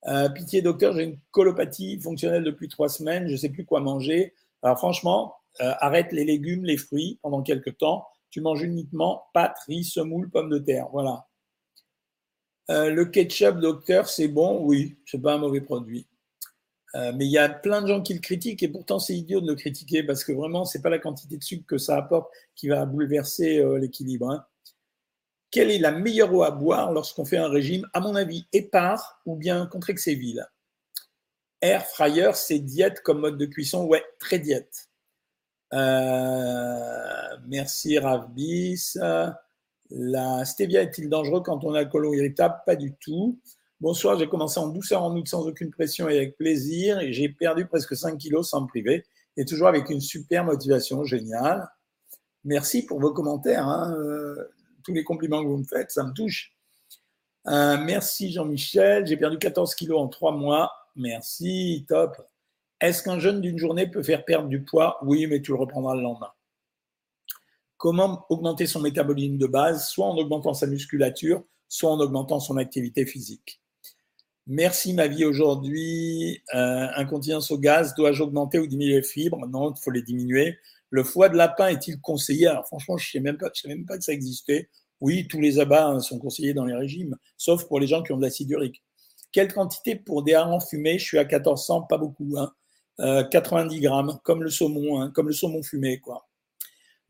Euh, 0.06 0.28
pitié 0.28 0.62
docteur, 0.62 0.94
j'ai 0.94 1.04
une 1.04 1.18
colopathie 1.30 1.98
fonctionnelle 2.00 2.44
depuis 2.44 2.68
trois 2.68 2.88
semaines, 2.88 3.26
je 3.26 3.32
ne 3.32 3.36
sais 3.36 3.48
plus 3.48 3.64
quoi 3.64 3.80
manger. 3.80 4.34
Alors 4.62 4.78
franchement, 4.78 5.34
euh, 5.60 5.72
arrête 5.80 6.12
les 6.12 6.24
légumes, 6.24 6.64
les 6.64 6.76
fruits 6.76 7.18
pendant 7.22 7.42
quelques 7.42 7.78
temps. 7.78 8.06
Tu 8.30 8.40
manges 8.40 8.62
uniquement 8.62 9.24
pâtes, 9.32 9.58
riz, 9.66 9.84
semoule, 9.84 10.30
pommes 10.30 10.50
de 10.50 10.58
terre. 10.58 10.88
Voilà. 10.92 11.26
Euh, 12.70 12.90
le 12.90 13.04
ketchup, 13.04 13.58
docteur, 13.58 14.08
c'est 14.08 14.28
bon? 14.28 14.64
Oui, 14.64 14.96
c'est 15.06 15.20
pas 15.20 15.34
un 15.34 15.38
mauvais 15.38 15.60
produit. 15.60 16.06
Euh, 16.94 17.12
mais 17.14 17.26
il 17.26 17.30
y 17.30 17.38
a 17.38 17.48
plein 17.48 17.82
de 17.82 17.88
gens 17.88 18.00
qui 18.00 18.14
le 18.14 18.20
critiquent 18.20 18.62
et 18.62 18.68
pourtant 18.68 18.98
c'est 18.98 19.16
idiot 19.16 19.40
de 19.40 19.48
le 19.48 19.56
critiquer 19.56 20.04
parce 20.04 20.22
que 20.22 20.32
vraiment 20.32 20.64
c'est 20.64 20.80
pas 20.80 20.90
la 20.90 21.00
quantité 21.00 21.36
de 21.36 21.42
sucre 21.42 21.66
que 21.66 21.76
ça 21.76 21.96
apporte 21.96 22.30
qui 22.54 22.68
va 22.68 22.86
bouleverser 22.86 23.64
l'équilibre. 23.80 24.30
Hein. 24.30 24.46
Quelle 25.50 25.70
est 25.70 25.78
la 25.78 25.92
meilleure 25.92 26.34
eau 26.34 26.42
à 26.42 26.50
boire 26.50 26.92
lorsqu'on 26.92 27.24
fait 27.24 27.36
un 27.36 27.48
régime 27.48 27.88
À 27.92 28.00
mon 28.00 28.16
avis, 28.16 28.46
épars 28.52 29.20
ou 29.24 29.36
bien 29.36 29.66
Contrexéville? 29.66 30.46
Air 31.60 31.86
fryer, 31.86 32.30
c'est 32.34 32.58
diète 32.58 33.02
comme 33.02 33.20
mode 33.20 33.38
de 33.38 33.46
cuisson? 33.46 33.84
Ouais, 33.84 34.04
très 34.18 34.40
diète. 34.40 34.88
Euh, 35.72 37.36
merci 37.46 37.98
Ravbis. 38.00 38.96
La 39.90 40.44
stevia 40.44 40.82
est-il 40.82 41.08
dangereux 41.08 41.42
quand 41.42 41.64
on 41.64 41.74
a 41.74 41.82
le 41.82 41.88
colon 41.88 42.12
irritable? 42.12 42.56
Pas 42.66 42.76
du 42.76 42.94
tout. 42.94 43.38
Bonsoir, 43.80 44.18
j'ai 44.18 44.28
commencé 44.28 44.58
en 44.58 44.68
douceur 44.68 45.02
en 45.02 45.14
août 45.14 45.28
sans 45.28 45.46
aucune 45.46 45.70
pression 45.70 46.08
et 46.08 46.16
avec 46.16 46.36
plaisir. 46.36 47.00
J'ai 47.10 47.28
perdu 47.28 47.66
presque 47.66 47.96
5 47.96 48.16
kilos 48.16 48.48
sans 48.48 48.62
me 48.62 48.66
priver. 48.66 49.04
Et 49.36 49.44
toujours 49.44 49.68
avec 49.68 49.90
une 49.90 50.00
super 50.00 50.44
motivation, 50.44 51.04
génial. 51.04 51.68
Merci 52.44 52.86
pour 52.86 53.00
vos 53.00 53.12
commentaires. 53.12 53.66
Hein. 53.66 53.94
Euh, 53.98 54.50
tous 54.84 54.94
les 54.94 55.04
compliments 55.04 55.42
que 55.42 55.48
vous 55.48 55.58
me 55.58 55.64
faites, 55.64 55.90
ça 55.90 56.04
me 56.04 56.12
touche. 56.12 56.54
Euh, 57.46 57.76
merci 57.78 58.32
Jean-Michel. 58.32 59.06
J'ai 59.06 59.16
perdu 59.16 59.38
14 59.38 59.74
kilos 59.74 60.00
en 60.00 60.08
3 60.08 60.32
mois. 60.32 60.72
Merci, 60.96 61.84
top. 61.88 62.16
Est-ce 62.80 63.02
qu'un 63.02 63.18
jeûne 63.18 63.40
d'une 63.40 63.58
journée 63.58 63.86
peut 63.86 64.02
faire 64.02 64.24
perdre 64.24 64.48
du 64.48 64.62
poids? 64.62 64.98
Oui, 65.02 65.26
mais 65.26 65.42
tu 65.42 65.50
le 65.50 65.58
reprendras 65.58 65.94
le 65.94 66.02
lendemain. 66.02 66.30
Comment 67.84 68.24
augmenter 68.30 68.66
son 68.66 68.80
métabolisme 68.80 69.36
de 69.36 69.46
base 69.46 69.90
Soit 69.90 70.06
en 70.06 70.16
augmentant 70.16 70.54
sa 70.54 70.66
musculature, 70.66 71.44
soit 71.68 71.90
en 71.90 72.00
augmentant 72.00 72.40
son 72.40 72.56
activité 72.56 73.04
physique. 73.04 73.60
Merci 74.46 74.94
ma 74.94 75.06
vie 75.06 75.26
aujourd'hui. 75.26 76.42
Euh, 76.54 76.86
incontinence 76.96 77.50
au 77.50 77.58
gaz, 77.58 77.94
dois-je 77.94 78.22
augmenter 78.22 78.58
ou 78.58 78.66
diminuer 78.66 78.94
les 78.94 79.02
fibres? 79.02 79.46
Non, 79.48 79.70
il 79.70 79.78
faut 79.78 79.90
les 79.90 80.00
diminuer. 80.00 80.56
Le 80.88 81.04
foie 81.04 81.28
de 81.28 81.36
lapin 81.36 81.66
est-il 81.66 82.00
conseillé 82.00 82.46
Alors 82.46 82.66
franchement, 82.66 82.96
je 82.96 83.06
ne 83.06 83.22
savais, 83.22 83.74
même 83.74 83.84
pas, 83.84 83.98
que 83.98 84.04
ça 84.04 84.12
existait. 84.14 84.70
Oui, 85.02 85.28
tous 85.28 85.42
les 85.42 85.58
abats 85.58 85.88
hein, 85.88 86.00
sont 86.00 86.18
conseillés 86.18 86.54
dans 86.54 86.64
les 86.64 86.74
régimes, 86.74 87.18
sauf 87.36 87.66
pour 87.68 87.80
les 87.80 87.86
gens 87.86 88.02
qui 88.02 88.12
ont 88.12 88.16
de 88.16 88.22
l'acide 88.22 88.48
urique. 88.48 88.82
Quelle 89.30 89.52
quantité 89.52 89.94
pour 89.94 90.22
des 90.22 90.32
harengs 90.32 90.66
fumés? 90.66 90.98
Je 90.98 91.04
suis 91.04 91.18
à 91.18 91.24
1400, 91.24 91.82
pas 91.82 91.98
beaucoup. 91.98 92.34
Hein. 92.38 92.50
90 93.30 93.78
grammes, 93.80 94.18
comme 94.24 94.42
le 94.42 94.48
saumon, 94.48 95.02
hein, 95.02 95.10
comme 95.10 95.26
le 95.26 95.34
saumon 95.34 95.62
fumé, 95.62 96.00
quoi. 96.00 96.26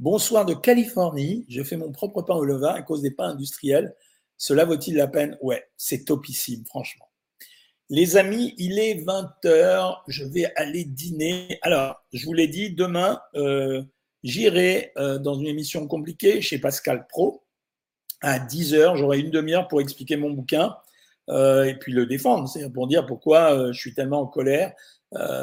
Bonsoir 0.01 0.45
de 0.45 0.55
Californie. 0.55 1.47
Je 1.49 1.63
fais 1.63 1.77
mon 1.77 1.93
propre 1.93 2.23
pain 2.23 2.35
au 2.35 2.45
levain 2.45 2.75
à 2.75 2.83
cause 2.83 3.01
des 3.01 3.13
pains 3.13 3.29
industriels. 3.29 3.95
Cela 4.37 4.65
vaut-il 4.65 4.97
la 4.97 5.07
peine? 5.07 5.39
Ouais, 5.41 5.69
c'est 5.77 6.07
topissime, 6.07 6.65
franchement. 6.67 7.09
Les 7.91 8.17
amis, 8.17 8.55
il 8.59 8.81
est 8.81 8.97
20h. 8.97 9.99
Je 10.09 10.25
vais 10.25 10.53
aller 10.57 10.85
dîner. 10.85 11.61
Alors, 11.63 12.05
je 12.13 12.27
vous 12.27 12.33
l'ai 12.33 12.49
dit, 12.49 12.75
demain, 12.75 13.21
euh, 13.37 13.85
j'irai 14.25 14.91
euh, 14.97 15.19
dans 15.19 15.35
une 15.35 15.47
émission 15.47 15.87
compliquée 15.87 16.41
chez 16.41 16.59
Pascal 16.59 17.07
Pro 17.07 17.45
à 18.21 18.41
10h. 18.41 18.97
J'aurai 18.97 19.21
une 19.21 19.31
demi-heure 19.31 19.69
pour 19.69 19.81
expliquer 19.81 20.17
mon 20.17 20.31
bouquin 20.31 20.77
euh, 21.29 21.63
et 21.63 21.79
puis 21.79 21.93
le 21.93 22.07
défendre. 22.07 22.49
C'est 22.49 22.69
pour 22.69 22.89
dire 22.89 23.07
pourquoi 23.07 23.71
je 23.71 23.79
suis 23.79 23.95
tellement 23.95 24.23
en 24.23 24.27
colère 24.27 24.73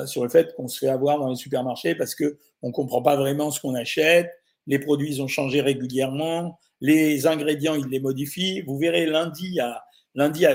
sur 0.05 0.23
le 0.23 0.29
fait 0.29 0.53
qu'on 0.55 0.67
se 0.67 0.77
fait 0.79 0.89
avoir 0.89 1.17
dans 1.17 1.29
les 1.29 1.37
supermarchés 1.37 1.95
parce 1.95 2.15
qu'on 2.15 2.67
ne 2.67 2.73
comprend 2.73 3.01
pas 3.01 3.15
vraiment 3.15 3.49
ce 3.51 3.61
qu'on 3.61 3.75
achète 3.75 4.40
les 4.67 4.79
produits 4.79 5.21
ont 5.21 5.27
changé 5.27 5.61
régulièrement, 5.61 6.59
les 6.81 7.27
ingrédients, 7.27 7.75
ils 7.75 7.87
les 7.87 7.99
modifient. 7.99 8.61
Vous 8.61 8.77
verrez 8.77 9.05
lundi, 9.05 9.59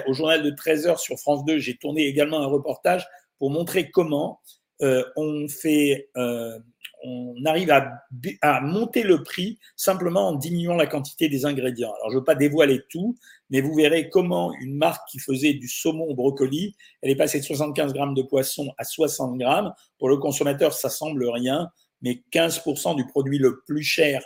au 0.06 0.12
journal 0.12 0.42
de 0.42 0.50
13h 0.50 0.98
sur 0.98 1.18
France 1.18 1.44
2, 1.44 1.58
j'ai 1.58 1.76
tourné 1.76 2.06
également 2.06 2.40
un 2.40 2.46
reportage 2.46 3.06
pour 3.38 3.50
montrer 3.50 3.90
comment 3.90 4.40
euh, 4.82 5.04
on 5.16 5.48
fait, 5.48 6.10
euh, 6.16 6.58
on 7.04 7.34
arrive 7.44 7.70
à, 7.70 8.02
à, 8.42 8.60
monter 8.60 9.02
le 9.02 9.22
prix 9.22 9.58
simplement 9.76 10.28
en 10.28 10.32
diminuant 10.34 10.76
la 10.76 10.86
quantité 10.86 11.28
des 11.28 11.46
ingrédients. 11.46 11.94
Alors, 11.94 12.10
je 12.10 12.14
ne 12.14 12.18
veux 12.20 12.24
pas 12.24 12.34
dévoiler 12.34 12.82
tout, 12.90 13.16
mais 13.48 13.60
vous 13.60 13.74
verrez 13.74 14.10
comment 14.10 14.52
une 14.60 14.76
marque 14.76 15.08
qui 15.08 15.18
faisait 15.18 15.54
du 15.54 15.68
saumon 15.68 16.04
au 16.04 16.14
brocoli, 16.14 16.74
elle 17.00 17.10
est 17.10 17.16
passée 17.16 17.38
de 17.38 17.44
75 17.44 17.92
grammes 17.92 18.14
de 18.14 18.22
poisson 18.22 18.72
à 18.76 18.84
60 18.84 19.38
grammes. 19.38 19.72
Pour 19.98 20.08
le 20.08 20.18
consommateur, 20.18 20.72
ça 20.72 20.90
semble 20.90 21.28
rien 21.28 21.70
mais 22.02 22.22
15% 22.32 22.96
du 22.96 23.06
produit 23.06 23.38
le 23.38 23.60
plus 23.66 23.82
cher, 23.82 24.22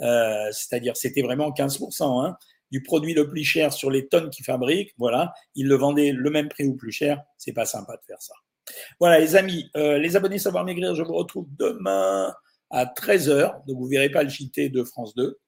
euh, 0.00 0.50
c'est-à-dire 0.52 0.96
c'était 0.96 1.22
vraiment 1.22 1.50
15% 1.50 2.24
hein, 2.24 2.36
du 2.70 2.82
produit 2.82 3.14
le 3.14 3.28
plus 3.28 3.44
cher 3.44 3.72
sur 3.72 3.90
les 3.90 4.08
tonnes 4.08 4.30
qu'ils 4.30 4.44
fabriquent, 4.44 4.94
voilà, 4.98 5.32
ils 5.54 5.66
le 5.66 5.76
vendaient 5.76 6.12
le 6.12 6.30
même 6.30 6.48
prix 6.48 6.64
ou 6.64 6.74
plus 6.74 6.92
cher, 6.92 7.22
c'est 7.36 7.52
pas 7.52 7.66
sympa 7.66 7.96
de 7.96 8.02
faire 8.06 8.20
ça. 8.20 8.34
Voilà 9.00 9.18
les 9.18 9.36
amis, 9.36 9.70
euh, 9.76 9.98
les 9.98 10.16
abonnés 10.16 10.38
Savoir 10.38 10.64
Maigrir, 10.64 10.94
je 10.94 11.02
vous 11.02 11.14
retrouve 11.14 11.46
demain 11.58 12.34
à 12.70 12.86
13h, 12.86 13.66
donc 13.66 13.76
vous 13.78 13.86
verrez 13.86 14.10
pas 14.10 14.22
le 14.22 14.30
JT 14.30 14.70
de 14.70 14.82
France 14.82 15.14
2. 15.14 15.38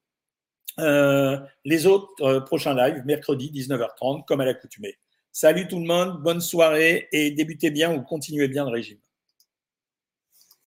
Euh, 0.80 1.38
les 1.64 1.86
autres 1.86 2.40
prochains 2.40 2.74
lives, 2.74 3.02
mercredi 3.06 3.50
19h30, 3.54 4.24
comme 4.24 4.40
à 4.40 4.44
l'accoutumée. 4.44 4.98
Salut 5.36 5.66
tout 5.66 5.80
le 5.80 5.86
monde, 5.86 6.22
bonne 6.22 6.40
soirée 6.40 7.08
et 7.10 7.30
débutez 7.32 7.70
bien 7.70 7.92
ou 7.92 8.02
continuez 8.02 8.48
bien 8.48 8.64
le 8.64 8.70
régime. 8.70 8.98